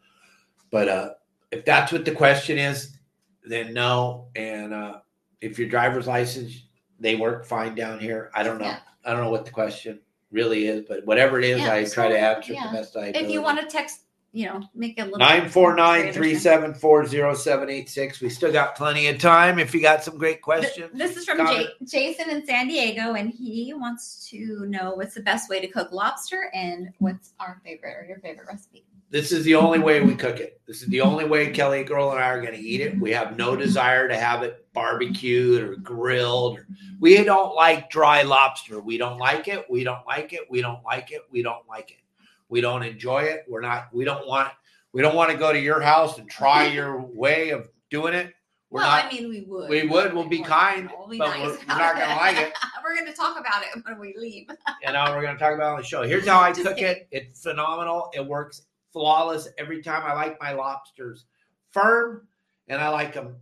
[0.70, 1.10] But uh,
[1.50, 2.96] if that's what the question is,
[3.44, 4.28] then no.
[4.36, 4.98] And uh,
[5.40, 6.64] if your driver's license,
[6.98, 8.30] they work fine down here.
[8.34, 8.66] I don't know.
[8.66, 8.80] Yeah.
[9.04, 12.08] I don't know what the question really is, but whatever it is, Yeah, I try
[12.08, 12.70] to answer yeah.
[12.70, 14.00] the best I if you want to text,
[14.32, 16.42] you know, make it a little Nine four nine greater three sense.
[16.44, 18.20] seven four zero seven eight six.
[18.20, 19.58] We still got plenty of time.
[19.58, 21.38] If you got some great questions, This is from.
[21.46, 25.66] J- Jason in San Diego, and he wants to know what's the best way to
[25.66, 28.84] cook lobster and what's our favorite or your favorite recipe.
[29.10, 30.60] this is the only way we cook it.
[30.66, 33.00] This is the only way Kelly Girl and I are going to eat it.
[33.00, 36.58] We have no desire to have it barbecued or grilled.
[36.58, 36.66] Or,
[37.00, 38.80] we don't like dry lobster.
[38.80, 39.64] We don't like it.
[39.68, 40.42] We don't like it.
[40.48, 41.22] We don't like it.
[41.30, 41.96] We don't like it.
[41.96, 42.09] We don't
[42.58, 43.44] enjoy it.
[43.48, 43.88] We're not.
[43.92, 44.52] We don't want.
[44.92, 48.34] We don't want to go to your house and try your way of doing it.
[48.70, 49.04] We're well, not.
[49.06, 49.68] I mean, we would.
[49.68, 50.14] we would.
[50.14, 52.52] We'll be kind, we'll be but nice we're- we're not gonna like it.
[52.90, 54.48] we're going to talk about it when we leave.
[54.84, 56.02] and now we're going to talk about it on the show.
[56.02, 57.08] Here's how I cook it.
[57.10, 58.10] It's phenomenal.
[58.14, 60.02] It works flawless every time.
[60.04, 61.26] I like my lobsters
[61.70, 62.26] firm
[62.68, 63.36] and I like them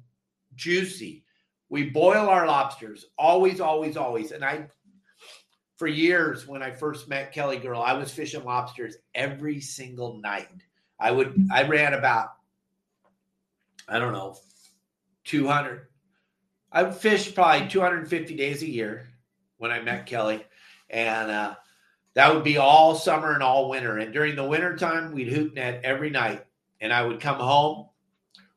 [0.54, 1.24] juicy.
[1.70, 4.32] We boil our lobsters always, always, always.
[4.32, 4.66] And I,
[5.78, 10.48] for years when I first met Kelly Girl, I was fishing lobsters every single night.
[11.00, 12.30] I would I ran about
[13.88, 14.36] I don't know
[15.24, 15.86] 200
[16.72, 19.06] I would fish probably 250 days a year
[19.58, 20.44] when I met Kelly.
[20.90, 21.54] And uh
[22.14, 23.98] that would be all summer and all winter.
[23.98, 26.44] And during the winter time we'd hoop net every night.
[26.80, 27.86] And I would come home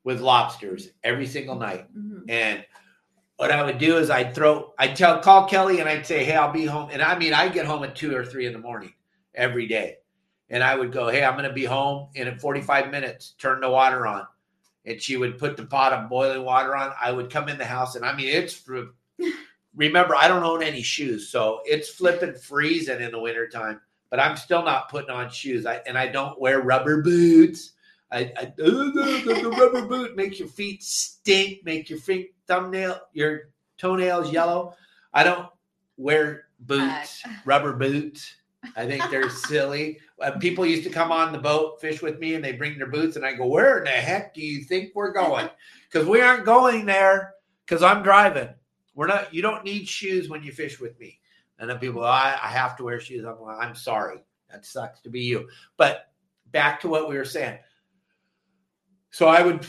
[0.03, 1.87] with lobsters every single night.
[1.95, 2.23] Mhm.
[2.29, 2.65] and
[3.41, 6.35] what I would do is I'd throw, I'd tell, call Kelly and I'd say, Hey,
[6.35, 6.89] I'll be home.
[6.91, 8.93] And I mean, I get home at two or three in the morning
[9.33, 9.95] every day.
[10.51, 13.67] And I would go, Hey, I'm going to be home in 45 minutes, turn the
[13.67, 14.27] water on.
[14.85, 16.93] And she would put the pot of boiling water on.
[17.01, 18.63] I would come in the house and I mean, it's,
[19.75, 21.29] remember, I don't own any shoes.
[21.29, 23.81] So it's flipping freezing in the wintertime,
[24.11, 25.65] but I'm still not putting on shoes.
[25.65, 27.71] I, and I don't wear rubber boots.
[28.11, 33.51] I, I the, the rubber boot makes your feet stink, make your feet thumbnail, your
[33.77, 34.75] toenails yellow.
[35.13, 35.47] I don't
[35.97, 38.35] wear boots, rubber boots.
[38.75, 39.99] I think they're silly.
[40.21, 42.91] Uh, people used to come on the boat, fish with me, and they bring their
[42.91, 45.49] boots, and I go, "Where in the heck do you think we're going?"
[45.91, 47.33] Because we aren't going there.
[47.65, 48.47] Because I'm driving.
[48.95, 49.33] We're not.
[49.33, 51.19] You don't need shoes when you fish with me.
[51.59, 53.25] And then people, I, I have to wear shoes.
[53.25, 54.19] I'm like, I'm sorry.
[54.49, 55.49] That sucks to be you.
[55.75, 56.07] But
[56.51, 57.59] back to what we were saying.
[59.09, 59.65] So I would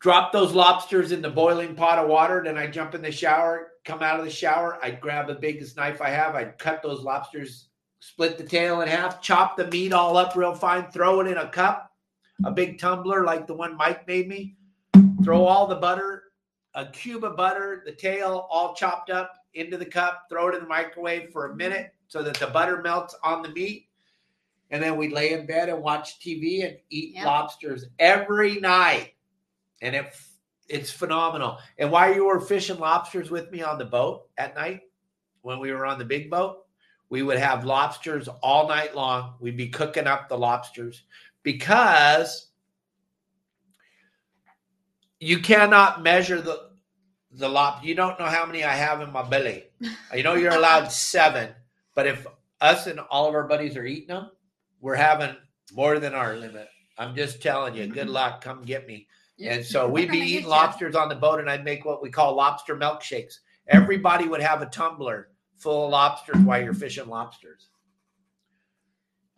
[0.00, 2.42] drop those lobsters in the boiling pot of water.
[2.44, 4.78] Then I jump in the shower, come out of the shower.
[4.82, 6.34] I'd grab the biggest knife I have.
[6.34, 7.68] I'd cut those lobsters,
[8.00, 11.38] split the tail in half, chop the meat all up real fine, throw it in
[11.38, 11.92] a cup,
[12.44, 14.56] a big tumbler like the one Mike made me.
[15.24, 16.24] Throw all the butter,
[16.74, 20.60] a cube of butter, the tail all chopped up into the cup, throw it in
[20.60, 23.88] the microwave for a minute so that the butter melts on the meat.
[24.70, 27.24] And then we'd lay in bed and watch TV and eat Yeah.
[27.24, 29.14] lobsters every night.
[29.82, 30.14] And it
[30.68, 31.58] it's phenomenal.
[31.78, 34.80] And while you were fishing lobsters with me on the boat at night,
[35.42, 36.64] when we were on the big boat,
[37.08, 39.34] we would have lobsters all night long.
[39.40, 41.04] We'd be cooking up the lobsters
[41.44, 42.48] because
[45.20, 46.70] you cannot measure the
[47.32, 47.84] the lob.
[47.84, 49.64] You don't know how many I have in my belly.
[50.12, 51.54] I know you're allowed seven,
[51.94, 52.26] but if
[52.60, 54.30] us and all of our buddies are eating them,
[54.80, 55.36] we're having
[55.72, 56.68] more than our limit.
[56.98, 57.86] I'm just telling you.
[57.86, 58.14] Good mm-hmm.
[58.14, 58.40] luck.
[58.42, 59.06] Come get me.
[59.40, 62.34] And so we'd be eating lobsters on the boat, and I'd make what we call
[62.34, 63.38] lobster milkshakes.
[63.68, 65.28] Everybody would have a tumbler
[65.58, 67.68] full of lobsters while you're fishing lobsters,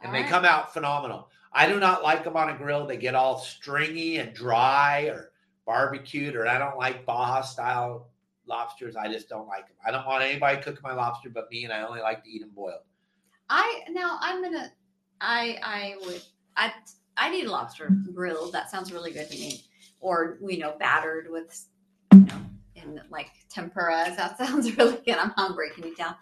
[0.03, 0.30] and they Alright.
[0.30, 1.30] come out phenomenal.
[1.53, 5.32] I do not like them on a grill; they get all stringy and dry, or
[5.66, 8.11] barbecued, or I don't like Baja style
[8.46, 8.96] lobsters.
[8.96, 9.76] I just don't like them.
[9.84, 12.40] I don't want anybody cooking my lobster but me, and I only like to eat
[12.40, 12.82] them boiled.
[13.49, 14.70] I now I'm gonna
[15.20, 16.22] I I would
[16.57, 16.72] I
[17.16, 18.53] I need a lobster grilled.
[18.53, 19.64] That sounds really good to me.
[20.01, 21.66] Or you know, battered with
[22.12, 22.40] you know
[22.82, 24.14] in like tempura.
[24.16, 25.16] That sounds really good.
[25.16, 25.70] I'm hungry.
[25.74, 26.16] Can you tell?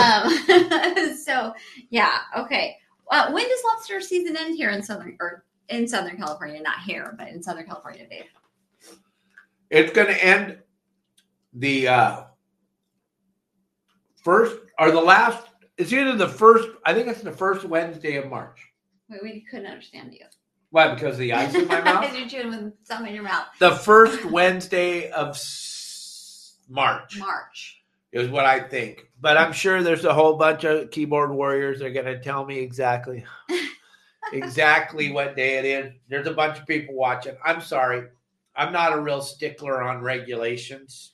[0.00, 1.54] Um, so
[1.90, 2.76] yeah, okay.
[3.10, 6.60] Uh, when does lobster season end here in southern or in Southern California?
[6.60, 8.24] Not here, but in Southern California, Dave.
[9.70, 10.58] It's going to end
[11.54, 12.22] the uh,
[14.22, 15.46] first or the last.
[15.78, 16.68] It's either the first.
[16.84, 18.60] I think it's the first Wednesday of March.
[19.08, 20.24] Wait, we couldn't understand you.
[20.72, 20.92] Why?
[20.94, 22.00] Because of the ice in my mouth.
[22.00, 23.46] Because you're chewing with some in your mouth.
[23.60, 27.80] the first Wednesday of s- March March.
[28.10, 29.06] is what I think.
[29.20, 32.44] But I'm sure there's a whole bunch of keyboard warriors that are going to tell
[32.44, 33.24] me exactly,
[34.32, 35.92] exactly what day it is.
[36.08, 37.36] There's a bunch of people watching.
[37.44, 38.08] I'm sorry.
[38.56, 41.12] I'm not a real stickler on regulations.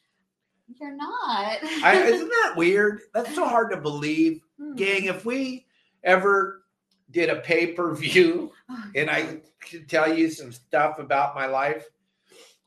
[0.81, 1.59] You're not.
[1.83, 3.01] I, isn't that weird?
[3.15, 4.41] That's so hard to believe.
[4.61, 4.75] Hmm.
[4.75, 5.67] Gang, if we
[6.05, 6.63] ever
[7.11, 8.53] did a pay per view
[8.95, 11.87] and I could tell you some stuff about my life,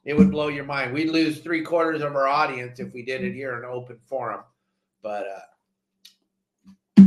[0.03, 0.93] it would blow your mind.
[0.93, 4.41] We'd lose three quarters of our audience if we did it here in open forum.
[5.03, 7.03] But uh,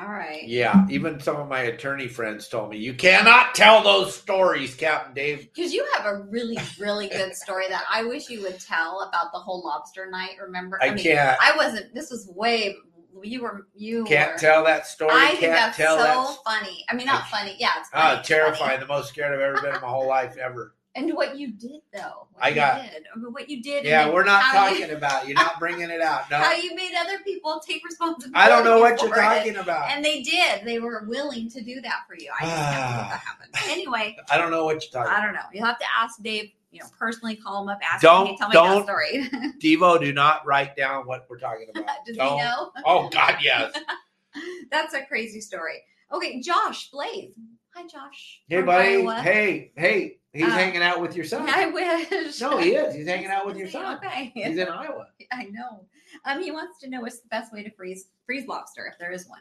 [0.00, 0.42] All right.
[0.46, 5.14] yeah, even some of my attorney friends told me, you cannot tell those stories, Captain
[5.14, 5.48] Dave.
[5.54, 9.32] Because you have a really, really good story that I wish you would tell about
[9.32, 10.36] the whole lobster night.
[10.40, 10.78] Remember?
[10.82, 11.38] I can't.
[11.40, 11.94] I wasn't.
[11.94, 12.76] This was way.
[13.22, 13.66] You were.
[13.74, 15.12] You Can't were, tell that story.
[15.14, 16.36] I think that's so that.
[16.44, 16.84] funny.
[16.88, 17.56] I mean, not funny.
[17.58, 18.02] Yeah, it's funny.
[18.04, 18.70] Ah, It's terrifying.
[18.70, 18.80] funny.
[18.80, 20.74] The most scared I've ever been in my whole life ever.
[20.94, 22.26] And what you did, though.
[22.32, 23.04] What I you got- Did.
[23.14, 23.84] I mean, what you did.
[23.86, 25.26] Yeah, we're not talking You, about.
[25.26, 26.30] You're not bringing it out.
[26.30, 28.34] No, How you made other people take responsibility.
[28.34, 29.14] I don't know what you're it.
[29.16, 29.90] talking about.
[29.90, 30.64] And they did.
[30.66, 32.30] They were willing to do that for you.
[32.38, 33.54] I just can't believe that happened.
[33.70, 35.10] Anyway, I don't know what you're talking.
[35.16, 35.40] I don't know.
[35.54, 36.50] You'll have to ask Dave.
[36.72, 39.28] You know, personally call him up, ask Don't- him, hey, tell me don't- that story.
[39.62, 41.86] Devo, do not write down what we're talking about.
[42.06, 42.38] Does Don't.
[42.38, 42.72] he know?
[42.86, 43.76] Oh God, yes.
[44.70, 45.82] That's a crazy story.
[46.10, 47.34] Okay, Josh Blaze.
[47.74, 48.40] Hi, Josh.
[48.48, 48.96] Hey, buddy.
[48.96, 49.14] Iowa.
[49.20, 50.18] Hey, hey.
[50.32, 51.46] He's Uh, hanging out with your son.
[51.48, 52.40] I wish.
[52.40, 52.94] No, he is.
[52.94, 53.96] He's hanging out with your son.
[53.98, 54.32] Okay.
[54.34, 55.06] He's in Iowa.
[55.30, 55.84] I know.
[56.24, 59.12] Um, he wants to know what's the best way to freeze freeze lobster if there
[59.12, 59.40] is one.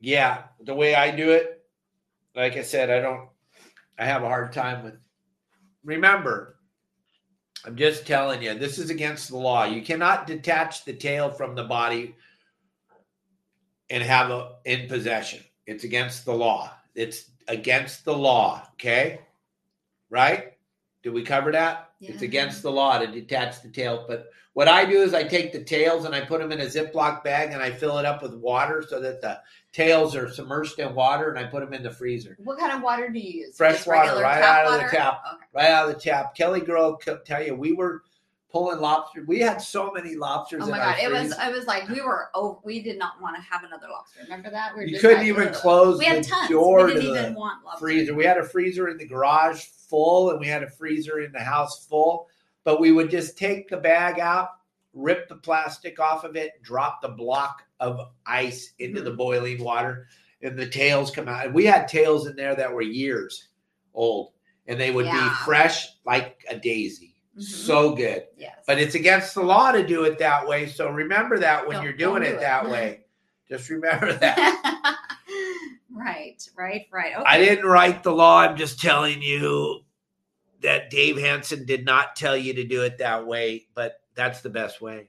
[0.00, 1.64] Yeah, the way I do it,
[2.34, 3.28] like I said, I don't.
[4.00, 4.94] I have a hard time with.
[5.84, 6.56] Remember,
[7.66, 9.64] I'm just telling you, this is against the law.
[9.64, 12.16] You cannot detach the tail from the body
[13.90, 15.40] and have a in possession.
[15.66, 16.72] It's against the law.
[16.94, 18.66] It's against the law.
[18.72, 19.20] Okay,
[20.08, 20.54] right?
[21.02, 21.89] Did we cover that?
[22.00, 24.06] It's against the law to detach the tail.
[24.08, 26.64] But what I do is I take the tails and I put them in a
[26.64, 29.40] Ziploc bag and I fill it up with water so that the
[29.72, 32.36] tails are submerged in water and I put them in the freezer.
[32.38, 33.56] What kind of water do you use?
[33.56, 35.22] Fresh Just water, right out of the tap.
[35.26, 35.44] Okay.
[35.54, 36.34] Right out of the tap.
[36.34, 38.02] Kelly girl tell you we were
[38.50, 39.24] pulling lobster.
[39.26, 40.98] We had so many lobsters Oh my god!
[41.02, 41.20] It was.
[41.28, 41.36] freezer.
[41.40, 42.28] I was like, we were.
[42.34, 44.20] Oh, we did not want to have another lobster.
[44.24, 44.76] Remember that?
[44.76, 46.48] We You couldn't even close We had tons.
[46.50, 47.80] door we to didn't the even want lobster.
[47.80, 48.14] freezer.
[48.14, 51.40] We had a freezer in the garage full, and we had a freezer in the
[51.40, 52.28] house full.
[52.64, 54.50] But we would just take the bag out,
[54.92, 59.04] rip the plastic off of it, drop the block of ice into Mm-hmm.
[59.04, 60.08] the boiling water,
[60.42, 61.46] and the tails come out.
[61.46, 63.48] And we had tails in there that were years
[63.94, 64.32] old,
[64.66, 65.28] and they would Yeah.
[65.28, 67.09] be fresh like a daisy.
[67.38, 67.42] Mhm.
[67.42, 68.24] So good.
[68.36, 68.56] Yes.
[68.66, 70.66] But it's against the law to do it that way.
[70.66, 72.40] So remember that when Don't- you're doing don't it it.
[72.40, 73.04] that way.
[73.48, 74.96] Just remember that.
[75.92, 76.42] right.
[76.56, 76.86] Right.
[76.92, 77.14] Right.
[77.14, 77.24] Okay.
[77.26, 78.40] I didn't write the law.
[78.40, 79.80] I'm just telling you
[80.62, 84.50] that Dave Hansen did not tell you to do it that way, but that's the
[84.50, 85.08] best way.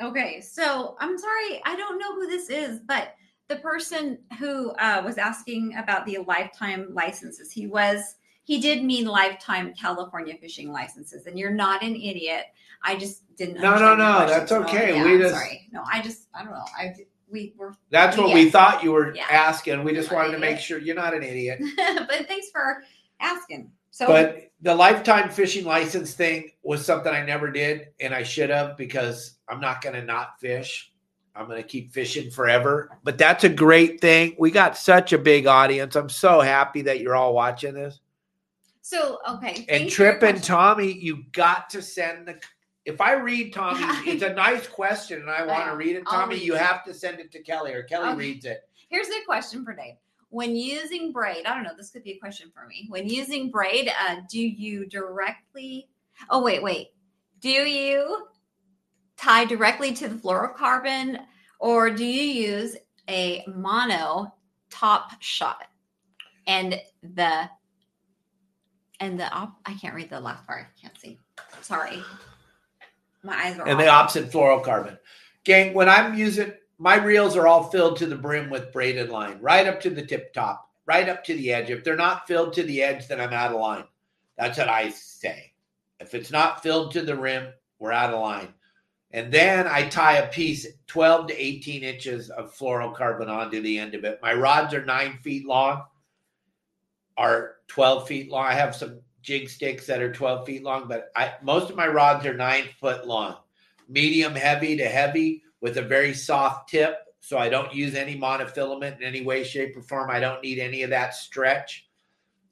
[0.00, 3.14] Okay, so I'm sorry, I don't know who this is, but
[3.48, 9.06] the person who uh, was asking about the lifetime licenses, he was he did mean
[9.06, 12.44] lifetime California fishing licenses, and you're not an idiot.
[12.82, 13.60] I just didn't.
[13.60, 14.94] No, no, no, that's okay.
[14.94, 15.68] yeah, We I'm just- sorry.
[15.72, 16.64] No, I just I don't know.
[16.78, 16.94] I
[17.30, 19.24] we were, That's what we thought you were Yeah.
[19.28, 19.82] asking.
[19.82, 21.58] We just Not wanted to make sure you're not an idiot.
[21.76, 22.82] but thanks for
[23.18, 23.72] asking.
[23.90, 28.50] So, But the lifetime fishing license thing was something I never did, and I should
[28.50, 30.92] have because I'm not going to not fish.
[31.34, 32.96] I'm going to keep fishing forever.
[33.02, 34.36] But that's a great thing.
[34.38, 35.96] We got such a big audience.
[35.96, 38.00] I'm so happy that you're all watching this.
[38.84, 39.64] So okay.
[39.70, 40.42] And Trip and.
[40.44, 42.38] Tommy, you got to send the.
[42.84, 43.80] If I read Tommy,
[44.10, 46.04] it's a nice question, and I want to read it.
[46.06, 46.60] Tommy, read you it.
[46.60, 48.18] have to send it to Kelly, or Kelly Okay.
[48.18, 48.68] reads it.
[48.90, 49.94] Here's a question for Dave.
[50.28, 52.86] When using braid, I don't know, this could be a question for me.
[52.90, 55.88] When using braid, uh, do you directly,
[56.28, 56.88] oh, wait, wait.
[57.40, 58.26] Do you
[59.16, 61.20] tie directly to the fluorocarbon
[61.58, 62.76] or do you use
[63.08, 64.34] a mono
[64.70, 65.68] top shot?
[66.46, 67.48] And the,
[69.00, 70.66] and the, op- I can't read the last part.
[70.66, 71.18] I can't see.
[71.60, 72.02] Sorry.
[73.22, 74.98] My eyes are and the opposite fluorocarbon.
[75.44, 79.38] Gang, when I'm using my reels are all filled to the brim with braided line,
[79.40, 81.70] right up to the tip top, right up to the edge.
[81.70, 83.84] If they're not filled to the edge, then I'm out of line.
[84.36, 85.52] That's what I say.
[86.00, 88.52] If it's not filled to the rim, we're out of line.
[89.12, 93.94] And then I tie a piece 12 to 18 inches of fluorocarbon onto the end
[93.94, 94.18] of it.
[94.20, 95.84] My rods are nine feet long,
[97.16, 98.46] are 12 feet long.
[98.46, 101.86] I have some jig sticks that are 12 feet long, but I most of my
[101.86, 103.36] rods are nine foot long,
[103.88, 106.98] medium heavy to heavy with a very soft tip.
[107.20, 110.10] So I don't use any monofilament in any way, shape, or form.
[110.10, 111.88] I don't need any of that stretch.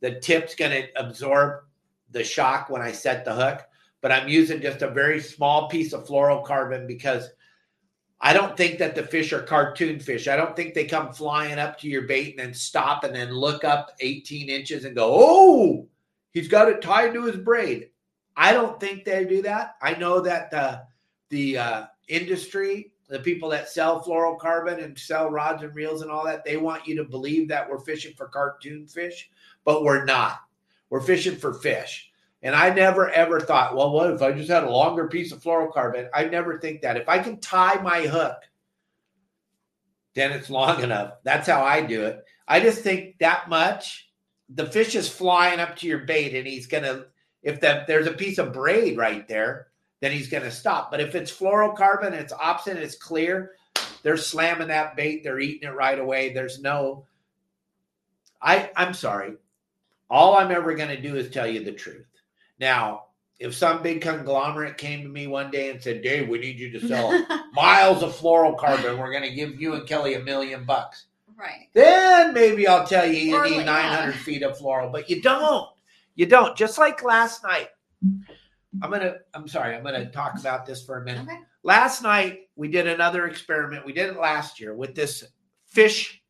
[0.01, 1.65] The tip's going to absorb
[2.11, 3.61] the shock when I set the hook,
[4.01, 7.29] but I'm using just a very small piece of fluorocarbon because
[8.25, 10.29] I don't think that the fish are cartoon fish.
[10.29, 13.33] I don't think they come flying up to your bait and then stop and then
[13.33, 15.89] look up 18 inches and go, oh,
[16.31, 17.91] he's got it tied to his braid.
[18.37, 19.75] I don't think they do that.
[19.83, 20.85] I know that the
[21.31, 26.25] the uh, industry, the people that sell fluorocarbon and sell rods and reels and all
[26.25, 29.31] that, they want you to believe that we're fishing for cartoon fish,
[29.65, 30.43] but we're not.
[30.91, 32.12] We're fishing for fish.
[32.43, 35.43] And I never ever thought, well, what if I just had a longer piece of
[35.43, 36.09] fluorocarbon?
[36.13, 36.97] I never think that.
[36.97, 38.37] If I can tie my hook,
[40.15, 41.15] then it's long enough.
[41.23, 42.25] That's how I do it.
[42.49, 44.09] I just think that much.
[44.55, 47.07] The fish is flying up to your bait, and he's gonna.
[47.43, 49.69] If there's a piece of braid right there,
[50.01, 50.91] then he's gonna stop.
[50.91, 53.53] But if it's fluorocarbon, it's opposite, it's clear.
[54.03, 55.23] They're slamming that bait.
[55.23, 56.33] They're eating it right away.
[56.33, 57.07] There's no.
[58.43, 59.35] I I'm sorry.
[60.11, 62.05] All I'm ever gonna do is tell you the truth.
[62.63, 63.07] Now,
[63.41, 66.71] if some big conglomerate came to me one day and said, "Dave, we need you
[66.79, 67.11] to sell
[67.53, 68.99] miles of fluorocarbon.
[68.99, 71.07] We're going to give you and Kelly a million bucks."
[71.37, 71.67] right.
[71.75, 73.97] Then maybe I'll tell you you Or need like, yeah.
[73.97, 75.69] 900 feet of floral, but you don't.
[76.15, 76.57] You don't.
[76.57, 77.67] Just like last night.
[78.81, 79.17] I'm gonna.
[79.35, 79.75] I'm sorry.
[79.75, 81.23] I'm gonna talk about this for a minute.
[81.25, 81.41] Okay.
[81.65, 83.85] Last night we did another experiment.
[83.85, 85.25] We did it last year with this
[85.67, 86.22] fish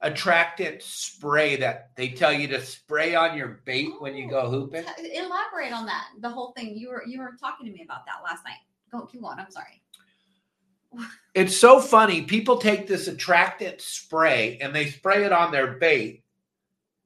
[0.00, 4.50] attractant spray that they tell you to spray on your bait when you go oh,
[4.50, 4.84] hooping?
[4.84, 6.08] T- Elaborate on that.
[6.20, 6.76] The whole thing.
[6.76, 8.58] You were you were talking to me about that last night.
[8.90, 9.38] Go keep going.
[9.38, 9.82] I'm sorry.
[11.34, 12.22] It's so funny.
[12.22, 16.24] People take this attractant spray and they spray it on their bait.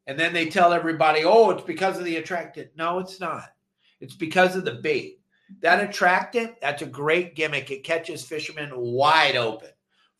[0.07, 2.69] And then they tell everybody, oh, it's because of the attractant.
[2.77, 3.49] No, it's not.
[4.01, 5.21] It's because of the bait.
[5.63, 7.73] That attractant, that's a great gimmick.
[7.73, 9.71] It catches fishermen wide open,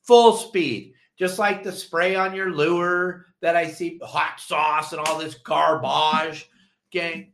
[0.03, 5.03] full speed, just like the spray on your lure that I see, hot sauce and
[5.03, 6.49] all this garbage.
[6.91, 7.33] Gang,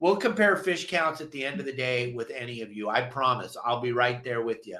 [0.00, 2.88] we'll compare fish counts at the end of the day with any of you.
[2.88, 3.54] I promise.
[3.62, 4.78] I'll be right there with you.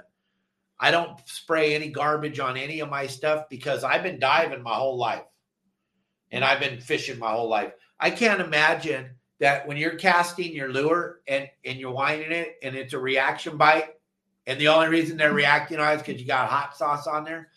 [0.80, 4.76] I don't spray any garbage on any of my stuff because I've been diving my
[4.76, 5.24] whole life
[6.30, 7.74] and I've been fishing my whole life.
[8.00, 9.10] I can't imagine
[9.40, 13.58] that when you're casting your lure and, and you're winding it and it's a reaction
[13.58, 13.90] bite,
[14.46, 17.24] and the only reason they're reacting on it is because you got hot sauce on
[17.24, 17.50] there.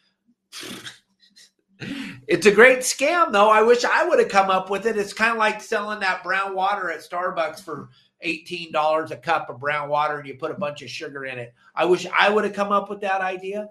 [2.27, 3.49] It's a great scam, though.
[3.49, 4.97] I wish I would have come up with it.
[4.97, 7.89] It's kind of like selling that brown water at Starbucks for
[8.23, 11.53] $18 a cup of brown water and you put a bunch of sugar in it.
[11.75, 13.69] I wish I would have come up with that idea.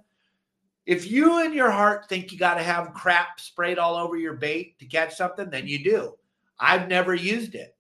[0.86, 4.34] If you in your heart think you got to have crap sprayed all over your
[4.34, 6.14] bait to catch something, then you do.
[6.58, 7.74] I've never used it.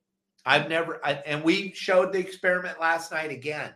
[0.46, 3.72] I've never, I, and we showed the experiment last night again.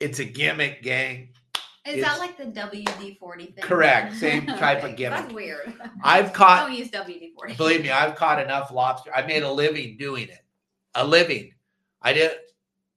[0.00, 1.30] It's a gimmick, gang.
[1.86, 3.64] Is that like the WD forty thing?
[3.64, 4.14] Correct.
[4.18, 5.20] Same type of gimmick.
[5.20, 5.72] That's weird.
[6.02, 7.54] I've caught, Don't use WD forty.
[7.54, 9.14] believe me, I've caught enough lobster.
[9.14, 10.44] I made a living doing it.
[10.94, 11.52] A living.
[12.02, 12.32] I did.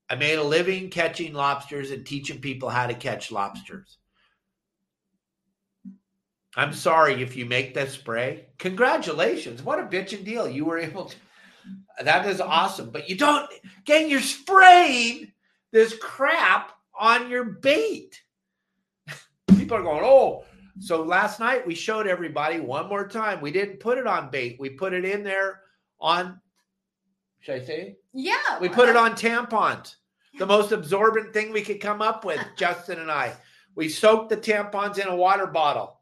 [0.10, 3.98] I made a living catching lobsters and teaching people how to catch lobsters.
[6.56, 8.48] I'm sorry if you make that spray.
[8.58, 9.62] Congratulations.
[9.62, 10.50] What a bitchin' deal.
[10.50, 11.16] You were able to.
[12.04, 12.90] That is awesome.
[12.90, 13.48] But you don't,
[13.86, 15.32] gang, you're spraying
[15.72, 18.20] this crap on your bait.
[19.70, 20.46] People are going, oh.
[20.80, 23.40] So last night we showed everybody one more time.
[23.40, 24.58] We didn't put it on bait.
[24.60, 25.62] We put it in there
[26.00, 26.42] on,
[27.40, 27.98] should I say?
[28.12, 28.58] Yeah.
[28.60, 29.98] We put it on tampons.
[30.40, 33.36] The most absorbent thing we could come up with, Justin and I.
[33.76, 36.00] We soaked the tampons in a water bottle.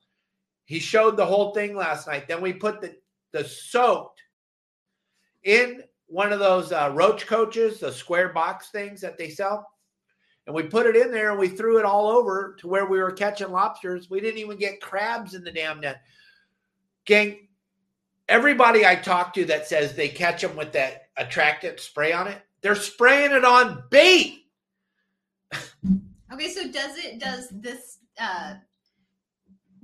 [0.63, 2.29] He showed the whole thing last night.
[2.29, 2.95] Then we put the,
[3.33, 4.21] the soaked
[5.43, 9.67] in one of those uh, roach coaches, the square box things that they sell.
[10.47, 12.99] And we put it in there and we threw it all over to where we
[12.99, 14.09] were catching lobsters.
[14.09, 16.01] We didn't even get crabs in the damn net.
[17.05, 17.49] Gang,
[18.29, 22.41] everybody I talk to that says they catch them with that attractant spray on it,
[22.61, 24.45] they're spraying it on bait.
[26.33, 28.55] Okay, so does it does this uh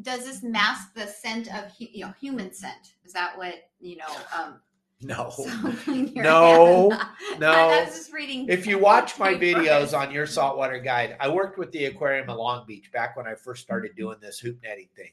[0.02, 2.96] does this mask the scent of you know human scent?
[3.06, 4.16] Is that what you know?
[4.38, 4.60] Um,
[5.08, 5.32] No.
[5.32, 5.46] so
[5.86, 6.90] No,
[7.40, 7.52] no.
[7.52, 8.48] I, I was just reading.
[8.48, 12.36] If you watch my videos on your saltwater guide, I worked with the aquarium in
[12.36, 14.02] Long Beach back when I first started mm-hmm.
[14.02, 15.12] doing this hoop netting thing.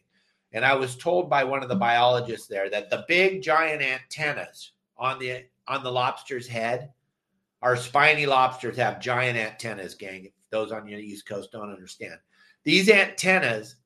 [0.52, 4.72] And I was told by one of the biologists there that the big giant antennas
[4.96, 6.92] on the on the lobster's head,
[7.62, 10.30] our spiny lobsters have giant antennas, gang.
[10.50, 12.18] Those on the East Coast don't understand.
[12.64, 13.76] These antennas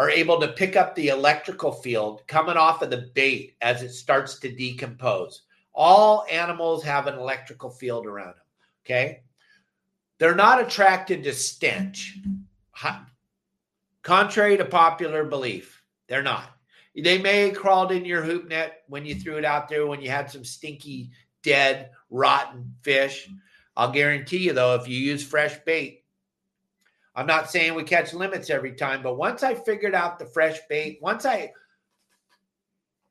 [0.00, 3.92] are able to pick up the electrical field coming off of the bait as it
[3.92, 5.42] starts to decompose.
[5.74, 8.46] All animals have an electrical field around them.
[8.82, 9.20] Okay.
[10.16, 12.18] They're not attracted to stench.
[14.02, 16.48] Contrary to popular belief, they're not.
[16.96, 20.00] They may have crawled in your hoop net when you threw it out there when
[20.00, 21.10] you had some stinky,
[21.42, 23.28] dead, rotten fish.
[23.76, 25.99] I'll guarantee you, though, if you use fresh bait,
[27.20, 30.58] I'm not saying we catch limits every time, but once I figured out the fresh
[30.70, 31.52] bait, once I,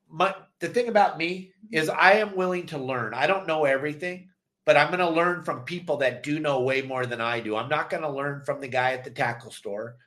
[0.09, 3.13] my, the thing about me is I am willing to learn.
[3.13, 4.29] I don't know everything,
[4.65, 7.55] but I'm going to learn from people that do know way more than I do.
[7.55, 9.97] I'm not going to learn from the guy at the tackle store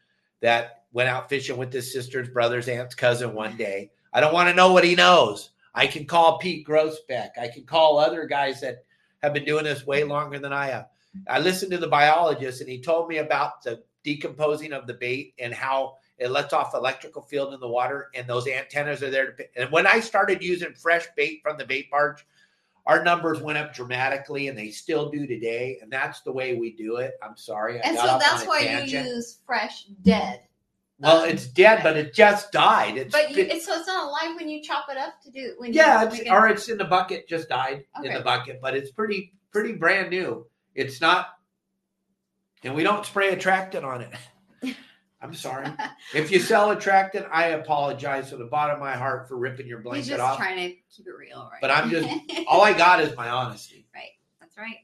[0.40, 3.92] that went out fishing with his sister's brother's aunt's cousin one day.
[4.12, 5.50] I don't want to know what he knows.
[5.76, 7.38] I can call Pete Groesbeck.
[7.40, 8.84] I can call other guys that
[9.22, 10.88] have been doing this way longer than I have.
[11.28, 15.34] I listened to the biologist and he told me about the decomposing of the bait
[15.38, 19.32] and how it lets off electrical field in the water and those antennas are there
[19.32, 19.46] to.
[19.56, 22.26] And when I started using fresh bait from the bait barge,
[22.86, 25.78] our numbers went up dramatically and they still do today.
[25.80, 27.12] And that's the way we do it.
[27.22, 27.78] I'm sorry.
[27.80, 29.06] I and so that's why tangent.
[29.06, 30.40] you use fresh dead.
[30.98, 32.96] Well, Um, it's dead, but it just died.
[32.96, 35.54] It's But you, it's, so it's not alive when you chop it up to do
[35.58, 37.28] when yeah, you it's, it- or it's in the bucket.
[37.28, 40.46] Just died in the bucket, but it's pretty pretty brand new.
[40.74, 41.38] It's not,
[42.64, 44.76] and we don't spray attractant on it.
[45.22, 45.68] I'm sorry.
[46.14, 49.78] if you sell attractant, I apologize from the bottom of my heart for ripping your
[49.78, 50.04] blanket off.
[50.04, 50.36] He's just off.
[50.36, 51.60] trying to keep it real, right?
[51.60, 52.08] But I'm just-
[52.48, 53.86] All I got is my honesty.
[53.94, 54.10] right.
[54.40, 54.78] That's right.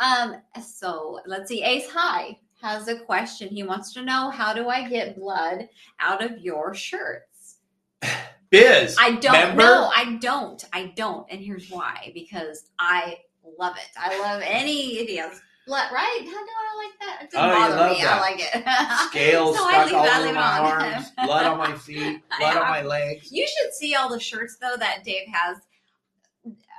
[0.00, 0.36] Um.
[0.62, 1.62] So let's see.
[1.62, 3.48] Ace High has a question.
[3.48, 5.68] He wants to know how do I get blood
[6.00, 7.58] out of your shirts?
[8.50, 8.96] Biz.
[8.98, 9.62] I don't remember?
[9.62, 9.90] know.
[9.94, 10.64] I don't.
[10.72, 11.26] I don't.
[11.30, 12.10] And here's why.
[12.14, 13.18] Because I
[13.58, 13.88] love it.
[13.96, 16.20] I love any if he has blood, right?
[16.24, 17.18] How do I like that?
[17.22, 18.02] It doesn't Oh, bother love me.
[18.02, 18.12] that.
[18.12, 19.08] I like it.
[19.10, 20.82] Scales So stuck all it- over my on.
[20.82, 23.30] arms, blood on my feet, blood on my legs.
[23.32, 25.58] You should see all the shirts though that Dave has.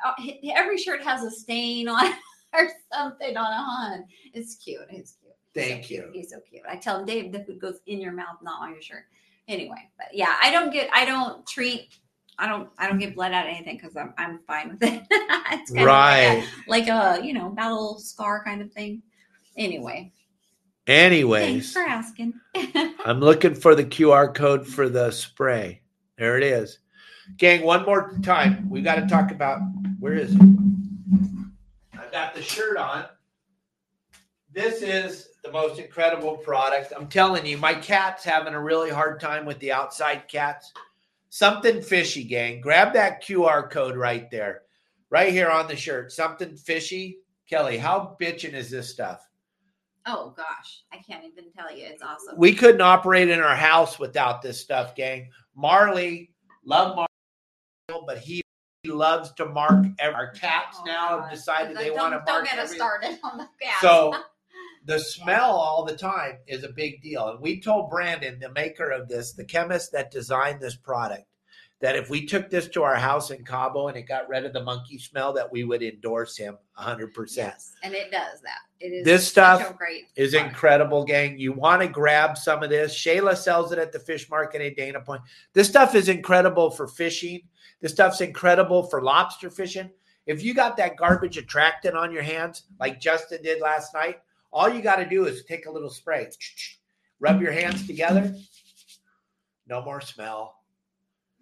[0.06, 0.14] Uh,
[0.54, 2.16] Every shirt has a stain on it
[2.54, 4.06] or something on a hunt.
[4.34, 4.82] It's cute.
[4.90, 5.34] It's cute.
[5.54, 6.06] He's so Thank cute.
[6.06, 6.12] you.
[6.14, 6.62] He's so cute.
[6.70, 9.06] I tell him, Dave, the food goes in your mouth, not on your shirt.
[9.48, 10.90] Anyway, but yeah, I don't get.
[10.94, 11.98] I don't treat.
[12.38, 12.70] I don't.
[12.78, 14.14] I don't get blood out of anything because I'm.
[14.18, 15.04] I'm fine with it.
[15.10, 16.20] it's kind Right.
[16.40, 19.02] Of like, a, like a you know battle scar kind of thing.
[19.58, 20.12] Anyway,
[20.86, 22.34] thanks Anyways, for asking.
[23.06, 25.82] I'm looking for the QR code for the spray.
[26.18, 26.80] There it is.
[27.38, 28.70] Gang, one more time.
[28.70, 29.60] We got to talk about
[30.00, 30.42] where is it?
[31.98, 33.06] I've got the shirt on.
[34.54, 36.94] This is the most incredible product.
[36.96, 40.72] I'm telling you, my cat's having a really hard time with the outside cats.
[41.40, 42.62] Something fishy, gang.
[42.62, 44.62] Grab that QR code right there,
[45.10, 46.14] right here on the shirt.
[46.14, 47.18] Something fishy.
[47.50, 49.20] Kelly, how bitching is this stuff?
[50.06, 51.88] oh gosh, I can't even tell you.
[51.88, 52.36] It's awesome.
[52.38, 55.30] we couldn't operate in our house without this stuff, gang.
[55.58, 56.32] Marley,
[56.64, 58.42] love Marley, but he
[58.86, 59.86] loves to mark.
[60.00, 62.46] ev- Our cats Oh, now have decided they want to Don't mark.
[62.46, 63.82] get us started on the gas.
[63.82, 64.14] So
[64.86, 67.30] the smell all the time is a big deal.
[67.30, 71.26] And we told Brandon, the maker of this, the chemist that designed this product,
[71.82, 74.54] that if we took this to our house in Cabo and it got rid of
[74.54, 77.36] the monkey smell, that we would endorse him 100%.
[77.36, 78.60] yes, and it does that.
[78.80, 80.50] It is This stuff great is product.
[80.52, 81.38] incredible, gang.
[81.38, 82.96] You want to grab some of this.
[82.96, 85.22] Shayla sells it at the fish market in Dana Point.
[85.54, 87.42] This stuff is incredible for fishing.
[87.82, 89.90] This stuff's incredible for lobster fishing.
[90.28, 94.20] If you got that garbage attractant on your hands, like Justin did last night,
[94.56, 96.28] all you got to do is take a little spray,
[97.20, 98.34] rub your hands together.
[99.68, 100.56] No more smell.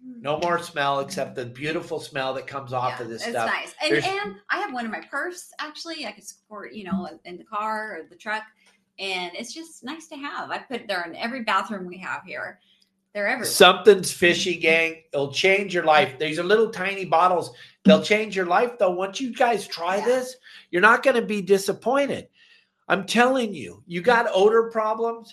[0.04, 3.46] No more smell except the beautiful smell that comes off Yeah, of this it's stuff.
[3.46, 3.72] nice.
[3.80, 6.04] And, There's- and I have one in my purse actually.
[6.06, 8.42] I could support, you know, in the car or the truck.
[8.98, 10.50] And it's just nice to have.
[10.50, 12.58] I put it there in every bathroom we have here.
[13.14, 13.46] They're everywhere.
[13.50, 15.04] Something's fishy, gang.
[15.12, 16.18] It'll change your life.
[16.18, 17.52] These are little tiny bottles.
[17.84, 18.90] They'll change your life, though.
[18.90, 20.04] Once you guys try Yeah.
[20.04, 20.36] this,
[20.72, 22.28] you're not going to be disappointed.
[22.88, 25.32] I'm telling you, you got odor problems.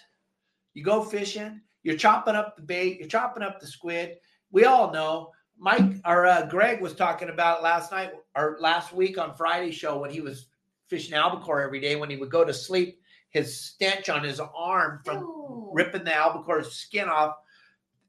[0.74, 4.18] You go fishing, you're chopping up the bait, you're chopping up the squid.
[4.52, 5.32] We all know.
[5.58, 10.00] Mike or uh, Greg was talking about last night or last week on Friday show
[10.00, 10.48] when he was
[10.88, 11.96] fishing albacore every day.
[11.96, 13.00] When he would go to sleep,
[13.30, 17.36] his stench on his arm from Ooh, ripping the albacore's skin off.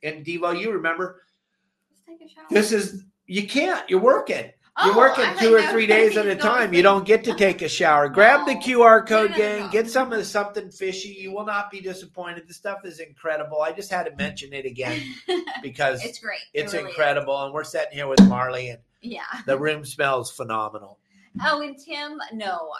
[0.03, 1.22] And Devo, you remember
[1.90, 2.47] let's take a shower.
[2.49, 3.88] this is you can't.
[3.90, 4.51] You're working.
[4.82, 6.72] You're Oh, working I two or three days at a time.
[6.72, 8.08] You don't get to take a shower.
[8.08, 9.60] Grab the QR code, No, no, no, gang.
[9.66, 9.68] no.
[9.70, 11.10] Get some of the something fishy.
[11.10, 12.48] You will not be disappointed.
[12.48, 13.60] The stuff is incredible.
[13.60, 15.02] I just had to mention it again
[15.62, 16.40] because it's great.
[16.54, 16.96] it's It really is.
[16.96, 17.44] incredible.
[17.44, 19.20] And we're sitting here with Marley, and Yeah.
[19.46, 20.98] the room smells phenomenal.
[21.44, 22.70] Oh, and Tim, no,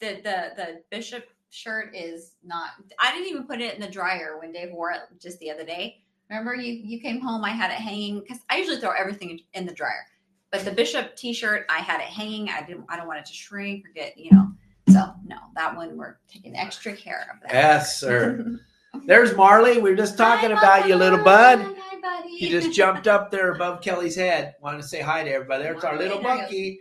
[0.00, 2.70] the the the bishop shirt is not.
[3.00, 5.64] I didn't even put it in the dryer when Dave wore it just the other
[5.64, 6.02] day.
[6.28, 7.42] Remember, you you came home.
[7.42, 10.04] I had it hanging because I usually throw everything in the dryer,
[10.50, 12.48] but the bishop T-shirt I had it hanging.
[12.48, 12.84] I didn't.
[12.88, 14.50] I don't want it to shrink or get you know.
[14.88, 17.52] So no, that one we're taking extra care of that.
[17.52, 18.58] Yes, sir.
[19.06, 19.74] There's Marley.
[19.80, 21.60] We were just talking Hi, about you, little bud.
[21.60, 22.36] Hi, buddy.
[22.36, 24.54] He just jumped up there above Kelly's head.
[24.62, 25.62] Wanted to say hi to everybody.
[25.64, 26.40] There's our little There he goes.
[26.40, 26.80] monkey.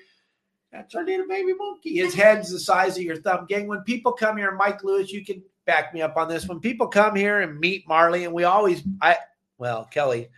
[0.71, 1.97] That's our little baby monkey.
[1.97, 3.45] His head's the size of your thumb.
[3.47, 6.47] Gang, when people come here, Mike Lewis, you can back me up on this.
[6.47, 9.17] When people come here and meet Marley, and we always, I,
[9.57, 10.29] well, Kelly, What?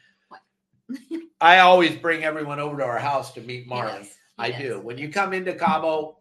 [1.42, 4.04] I always bring everyone over to our house to meet Marley.
[4.04, 4.62] He I does.
[4.62, 4.80] do.
[4.82, 6.18] When you come into Cabo,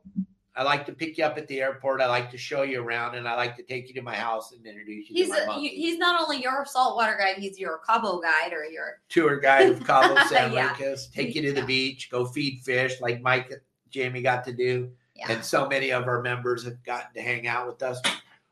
[0.57, 2.01] I like to pick you up at the airport.
[2.01, 4.53] I like to show you around, and I like to take you to my house
[4.53, 7.81] and introduce you He's to my a, he's not only your saltwater guide, he's your
[7.87, 10.71] Cabo guide or your tour guide of Cabo San Yeah.
[10.79, 11.67] Lucas, take you to the Yeah.
[11.67, 13.53] beach, go feed fish like Mike,
[13.91, 15.27] Jamie got to do, yeah.
[15.31, 18.01] and so many of our members have gotten to hang out with us.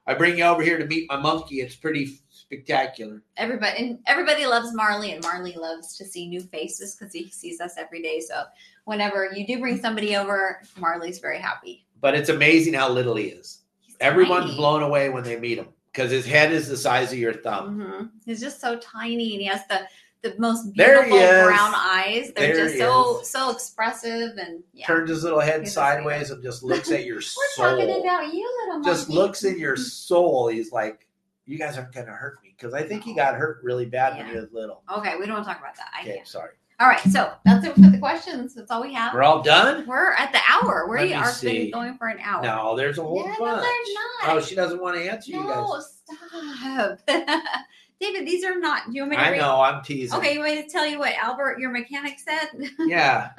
[0.06, 1.56] I bring you over here to meet my monkey.
[1.60, 3.22] It's pretty spectacular.
[3.36, 7.60] everybody and everybody loves Marley, and Marley loves to see new faces because he sees
[7.60, 8.20] us every day.
[8.20, 8.44] So
[8.84, 11.84] whenever you do bring somebody over, Marley's very happy.
[12.00, 13.60] But it's amazing how little he is.
[13.80, 14.56] He's Everyone's tiny.
[14.56, 17.78] blown away when they meet him because his head is the size of your thumb.
[17.80, 18.10] Mhm.
[18.24, 19.80] He's just so tiny, and he has the
[20.22, 22.32] the most beautiful brown eyes.
[22.34, 23.30] They're There just so is.
[23.30, 24.84] so expressive, and yeah.
[24.86, 27.44] Turns his little head He's sideways and just looks at your soul.
[27.58, 29.20] We're talking about you, little just monkey.
[29.22, 30.48] looks in your soul.
[30.48, 31.05] He's like,
[31.46, 34.26] "You guys aren't gonna hurt me," because I think he got hurt really bad when
[34.28, 34.82] he was little.
[34.98, 35.88] Okay, we don't talk about that.
[35.96, 36.28] I Okay, can't.
[36.28, 36.50] sorry.
[36.78, 38.54] All right, so that's it for the questions.
[38.54, 39.14] That's all we have.
[39.14, 39.86] We're all done.
[39.86, 40.86] We're at the hour.
[40.90, 42.42] We are been going for an hour.
[42.42, 43.62] No, there's a whole Yeah, no, bunch.
[43.62, 44.36] there's not.
[44.36, 45.56] Oh, she doesn't want to answer you guys.
[45.56, 46.98] No, stop.
[47.98, 48.90] David, these are not.
[48.90, 49.38] Do you want me to I read?
[49.38, 50.18] know I'm teasing.
[50.18, 52.48] Okay, you want me to tell you what Albert, your mechanic, said?
[52.80, 53.30] Yeah.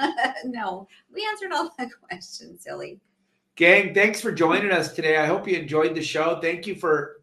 [0.45, 2.99] no, we answered all the questions, silly.
[3.55, 5.17] Gang, thanks for joining us today.
[5.17, 6.39] I hope you enjoyed the show.
[6.41, 7.16] Thank you for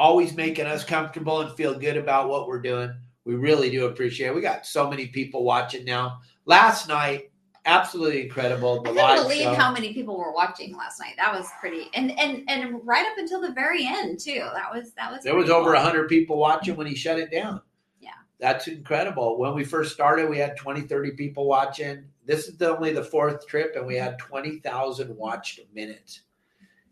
[0.00, 2.92] always making us comfortable and feel good about what we're doing.
[3.24, 4.34] We really do appreciate it.
[4.34, 6.20] We got so many people watching now.
[6.46, 7.30] Last night,
[7.66, 8.82] absolutely incredible.
[8.82, 9.54] The I couldn't believe show.
[9.54, 11.14] how many people were watching last night.
[11.18, 14.48] That was pretty, and and and right up until the very end too.
[14.54, 15.22] That was that was.
[15.22, 15.74] There was over cool.
[15.74, 17.60] 100 people watching when he shut it down.
[18.00, 18.10] Yeah.
[18.38, 19.38] That's incredible.
[19.38, 22.04] When we first started, we had 20, 30 people watching.
[22.24, 26.22] This is the, only the fourth trip, and we had 20,000 watched minutes.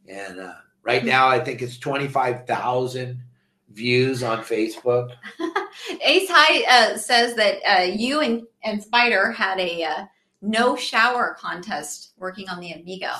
[0.07, 0.55] And uh,
[0.89, 3.21] right now, I think it's 25,000
[3.69, 5.11] views on Facebook.
[6.03, 10.07] Ace High uh, says that uh, you and, and Spider had a uh,
[10.41, 13.13] no shower contest working on the Amigo.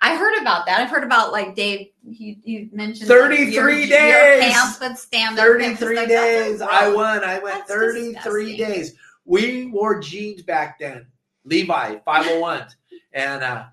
[0.00, 0.80] I heard about that.
[0.80, 1.88] I've heard about like Dave.
[2.04, 4.54] You, you mentioned 33 your, days.
[4.54, 5.36] Your would stand.
[5.36, 6.62] 33 days.
[6.62, 7.24] I won.
[7.24, 8.56] I went That's 33 disgusting.
[8.56, 8.94] days.
[9.24, 11.06] We wore jeans back then,
[11.44, 12.76] Levi 501s.
[13.12, 13.64] and uh,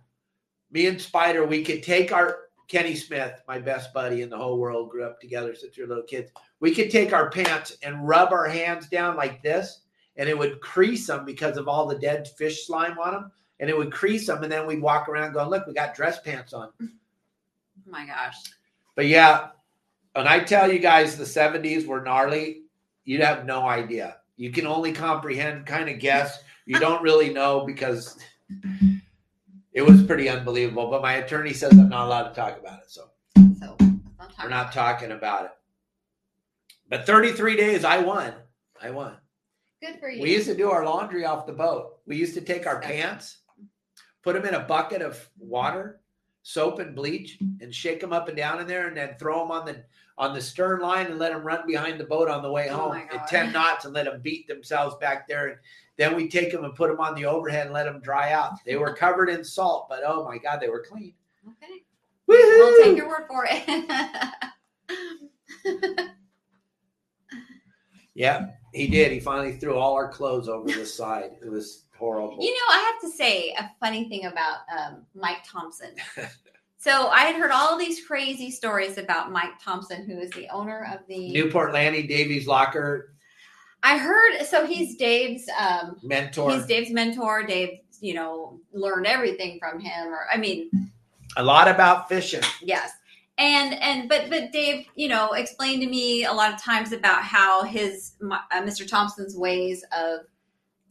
[0.72, 4.60] me and Spider, we could take our Kenny Smith, my best buddy in the whole
[4.60, 6.32] world, grew up together since we were little kids.
[6.60, 9.82] We could take our pants and rub our hands down like this,
[10.18, 13.32] and it would crease them because of all the dead fish slime on them.
[13.60, 16.20] And it would crease them, and then we'd walk around going, Look, we got dress
[16.20, 16.70] pants on.
[16.80, 16.88] Oh
[17.88, 18.36] my gosh.
[18.96, 19.50] But yeah,
[20.14, 22.64] when I tell you guys the 70s were gnarly,
[23.06, 24.18] you'd have no idea.
[24.36, 26.40] You can only comprehend, kind of guess.
[26.66, 28.20] You don't really know because
[29.78, 30.90] it was pretty unbelievable.
[30.90, 32.90] But my attorney says I'm not allowed to talk about it.
[32.90, 33.12] So
[33.60, 33.78] So
[34.42, 35.52] we're not talking about it.
[36.90, 38.34] But 33 days, I won.
[38.82, 39.16] I won.
[39.80, 40.24] Good for you.
[40.24, 42.00] We used to do our laundry off the boat.
[42.08, 43.38] We used to take our pants,
[44.24, 46.02] put them in a bucket of water,
[46.42, 49.52] soap and bleach, and shake them up and down in there, and then throw them
[49.52, 49.84] on the
[50.18, 52.78] on the stern line and let them run behind the boat on the way Oh
[52.78, 53.28] home my at God.
[53.28, 55.48] ten knots and let them beat themselves back there.
[55.48, 55.58] And
[55.98, 58.54] then we take them and put them on the overhead and let them dry out.
[58.66, 61.14] They were covered in salt, but oh my god, they were clean.
[61.48, 61.84] okay.
[62.26, 62.58] Woo-hoo!
[62.58, 63.64] We'll take your word for it.
[68.18, 69.12] Yeah, he did.
[69.12, 71.34] He finally threw all our clothes over the side.
[71.46, 72.44] It was horrible.
[72.44, 75.92] You know, I have to say a funny thing about um, Mike Thompson.
[76.88, 80.88] so I had heard all these crazy stories about Mike Thompson, who is the owner
[80.94, 81.32] of the.
[81.32, 83.14] Newport Landing, Davey's Locker,
[83.84, 85.50] I heard so he's Dave's.
[85.58, 86.52] Um, mentor.
[86.52, 87.44] he's Dave's mentor.
[87.44, 90.08] Dave, you know, learned everything from him.
[90.08, 90.70] Or I mean,
[91.36, 92.42] a lot about fishing.
[92.62, 92.92] yes.
[93.38, 97.22] And and but but Dave, you know, explained to me a lot of times about
[97.22, 98.88] how his uh, Mr.
[98.88, 100.22] Thompson's ways of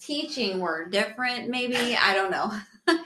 [0.00, 1.48] teaching were different.
[1.48, 2.52] Maybe I don't know.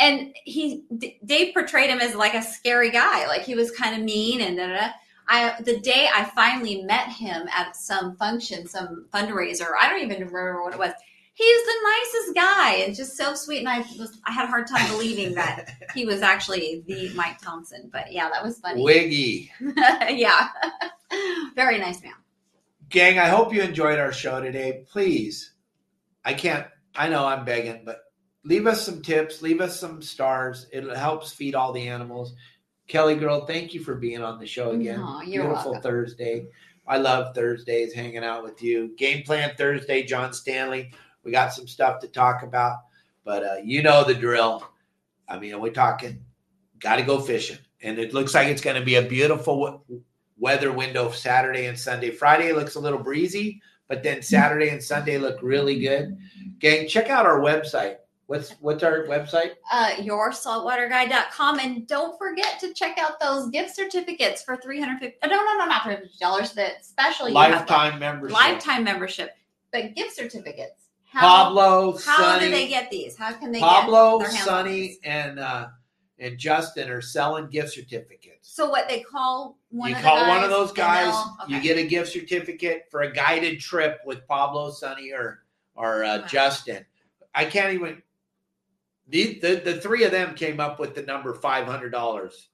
[0.00, 3.94] and he D- Dave portrayed him as like a scary guy, like he was kind
[3.94, 4.88] of mean and da, da, da.
[5.28, 10.26] I the day I finally met him at some function, some fundraiser, I don't even
[10.26, 10.92] remember what it was.
[11.34, 13.60] He was the nicest guy and just so sweet.
[13.60, 17.38] And I was I had a hard time believing that he was actually the Mike
[17.40, 17.88] Thompson.
[17.92, 18.82] But yeah, that was funny.
[18.82, 19.50] Wiggy.
[20.08, 20.48] yeah.
[21.54, 22.12] Very nice man.
[22.88, 24.84] Gang, I hope you enjoyed our show today.
[24.90, 25.52] Please,
[26.24, 28.00] I can't, I know I'm begging, but
[28.44, 30.66] leave us some tips, leave us some stars.
[30.72, 32.34] It helps feed all the animals.
[32.88, 35.04] Kelly girl, thank you for being on the show again.
[35.24, 35.82] Beautiful welcome.
[35.82, 36.46] Thursday.
[36.88, 38.94] I love Thursdays hanging out with you.
[38.96, 40.92] Game plan Thursday, John Stanley.
[41.22, 42.78] We got some stuff to talk about,
[43.24, 44.66] but uh, you know the drill.
[45.28, 46.24] I mean, we're talking,
[46.80, 47.58] got to go fishing.
[47.82, 49.84] And it looks like it's going to be a beautiful
[50.36, 52.10] weather window Saturday and Sunday.
[52.10, 56.18] Friday looks a little breezy, but then Saturday and Sunday look really good.
[56.58, 57.96] Gang, check out our website.
[58.30, 59.54] What's what's our website?
[59.72, 61.58] Uh, yoursaltwaterguide.com.
[61.58, 65.64] And don't forget to check out those gift certificates for 350 uh, No, no, no,
[65.66, 66.54] not $350.
[66.54, 68.32] The special Lifetime membership.
[68.32, 69.30] lifetime membership.
[69.72, 70.90] But gift certificates.
[71.06, 73.16] How, Pablo, how do they get these?
[73.16, 75.66] How can they Pablo, get Sonny, and uh,
[76.20, 78.54] and Justin are selling gift certificates.
[78.54, 81.60] So what they call one you of call guys one of those guys, they'll- you
[81.60, 85.42] get a gift certificate for a guided trip with Pablo, Sonny, or
[85.74, 86.26] or uh, Wow.
[86.28, 86.86] Justin.
[87.34, 88.02] I can't even.
[89.10, 92.48] The, the the three of them came up with the number five hundred dollars.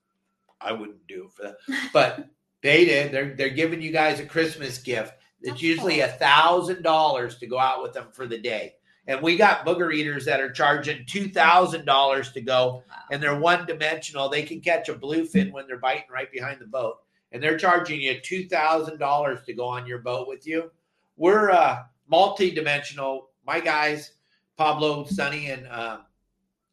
[0.59, 2.29] I wouldn't do it for that, but
[2.63, 3.11] they did.
[3.11, 5.13] They're they're giving you guys a Christmas gift.
[5.41, 8.73] It's That's usually a thousand dollars to go out with them for the day.
[9.05, 12.95] And we got booger eaters that are charging two thousand dollars to go, Wow.
[13.11, 14.27] and they're one dimensional.
[14.27, 16.97] They can catch a bluefin when they're biting right behind the boat,
[17.31, 20.71] and they're charging you two thousand dollars to go on your boat with you.
[21.17, 23.29] We're uh, multi-dimensional.
[23.45, 24.13] My guys,
[24.57, 25.99] Pablo, Sonny, and uh,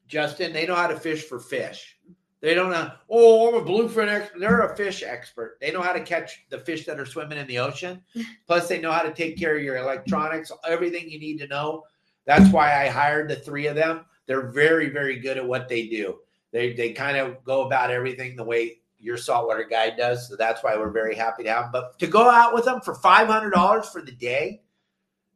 [0.06, 1.98] Justin, they know how to fish for fish.
[2.40, 2.90] They don't know.
[3.08, 4.38] Oh, I'm a bluefin expert.
[4.38, 5.56] They're a fish expert.
[5.62, 8.02] They know how to catch the fish that are swimming in the ocean.
[8.46, 11.84] Plus, they know how to take care of your electronics, everything you need to know.
[12.26, 14.04] That's why I hired the three of them.
[14.26, 16.18] They're very, very good at what they do.
[16.52, 20.28] They they kind of go about everything the way your saltwater guide does.
[20.28, 21.72] So that's why we're very happy to have them.
[21.72, 24.62] But to go out with them for five hundred dollars for the day,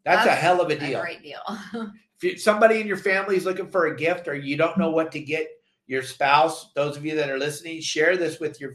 [0.04, 1.00] that's, a hell of a deal.
[1.00, 1.40] A great deal.
[2.18, 4.90] if you, somebody in your family is looking for a gift or you don't know
[4.90, 5.48] what to get
[5.86, 8.74] your spouse, those of you that are listening, share this with your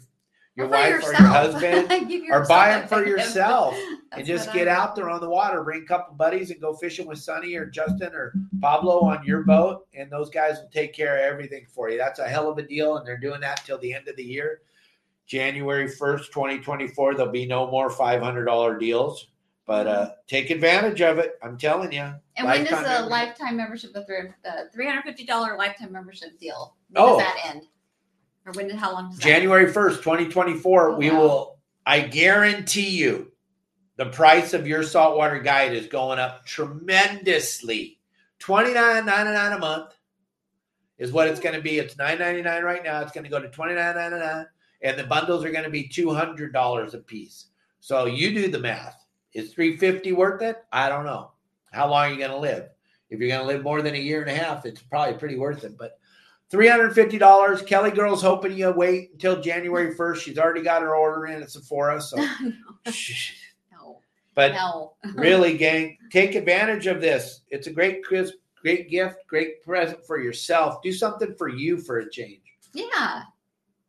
[0.56, 1.92] your Or wife or your husband
[2.30, 3.76] or buy them for yourself
[4.12, 5.64] and just get I out there on the water.
[5.64, 9.44] Bring a couple buddies and go fishing with Sonny or Justin or Pablo on your
[9.44, 11.98] boat, and those guys will take care of everything for you.
[11.98, 14.24] That's a hell of a deal, and they're doing that till the end of the
[14.24, 14.62] year.
[15.26, 19.30] January 1st, 2024, there'll be no more $500 deals,
[19.66, 21.36] but uh, take advantage of it.
[21.42, 22.14] I'm telling you.
[22.36, 23.10] And when does the membership.
[23.10, 24.04] lifetime membership, the
[24.74, 27.18] three- hundred fifty dollar lifetime membership deal, when Oh.
[27.20, 27.64] does that end?
[28.46, 31.20] Or when did how long does January 1st, 2024, Oh, we wow.
[31.20, 33.32] will, I guarantee you,
[33.96, 38.00] the price of your saltwater guide is going up tremendously.
[38.40, 39.94] $29.99 a month
[40.98, 41.80] is what it's going to be.
[41.80, 43.00] It's $9.99 right now.
[43.02, 44.46] It's going to go to $29.99,
[44.82, 47.46] and the bundles are going to be $200 a piece.
[47.80, 49.03] So you do the math.
[49.34, 50.64] Is 350 worth it?
[50.72, 51.32] I don't know.
[51.72, 52.70] How long are you going to live?
[53.10, 55.38] If you're going to live more than a year and a half, it's probably pretty
[55.38, 55.78] worth it.
[55.78, 56.00] But
[56.52, 57.66] $350.
[57.66, 60.18] Kelly Girl's hoping you wait until January 1st.
[60.18, 62.02] She's already got her order in at Sephora.
[62.02, 62.18] So,
[63.72, 64.00] No,
[64.36, 64.94] but no.
[65.16, 67.42] really, gang, take advantage of this.
[67.50, 70.82] It's a great, Chris, great gift, great present for yourself.
[70.84, 72.42] Do something for you for a change,
[72.74, 73.24] Yeah,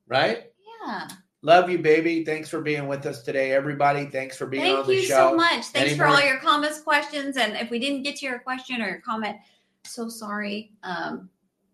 [0.09, 0.51] right?
[0.87, 1.09] yeah.
[1.45, 2.25] Love you, baby.
[2.25, 4.07] Thanks for being with us today, everybody.
[4.07, 5.03] Thanks for being on the show.
[5.03, 5.65] Thank you so much.
[5.67, 8.39] Thanks Any for more- all your comments, questions, and if we didn't get to your
[8.39, 9.37] question or your comment,
[9.85, 10.73] so sorry.
[10.83, 11.29] Um,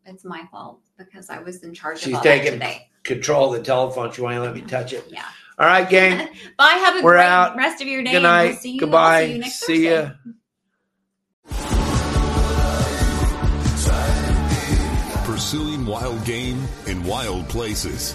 [0.06, 2.88] it's my fault because I was in charge She's of all that taking- today.
[3.04, 4.10] Control of the telephone.
[4.10, 5.04] She won't let me touch it.
[5.08, 5.24] Yeah.
[5.56, 6.28] All right, gang.
[6.58, 6.66] Bye.
[6.72, 7.56] Have a We're great out.
[7.56, 8.10] rest of your day.
[8.12, 8.48] Good night.
[8.50, 9.20] We'll see you, Goodbye.
[9.20, 10.12] I'll see you next See Thursday.
[10.26, 10.32] ya.
[15.24, 18.14] Pursuing wild game in wild places.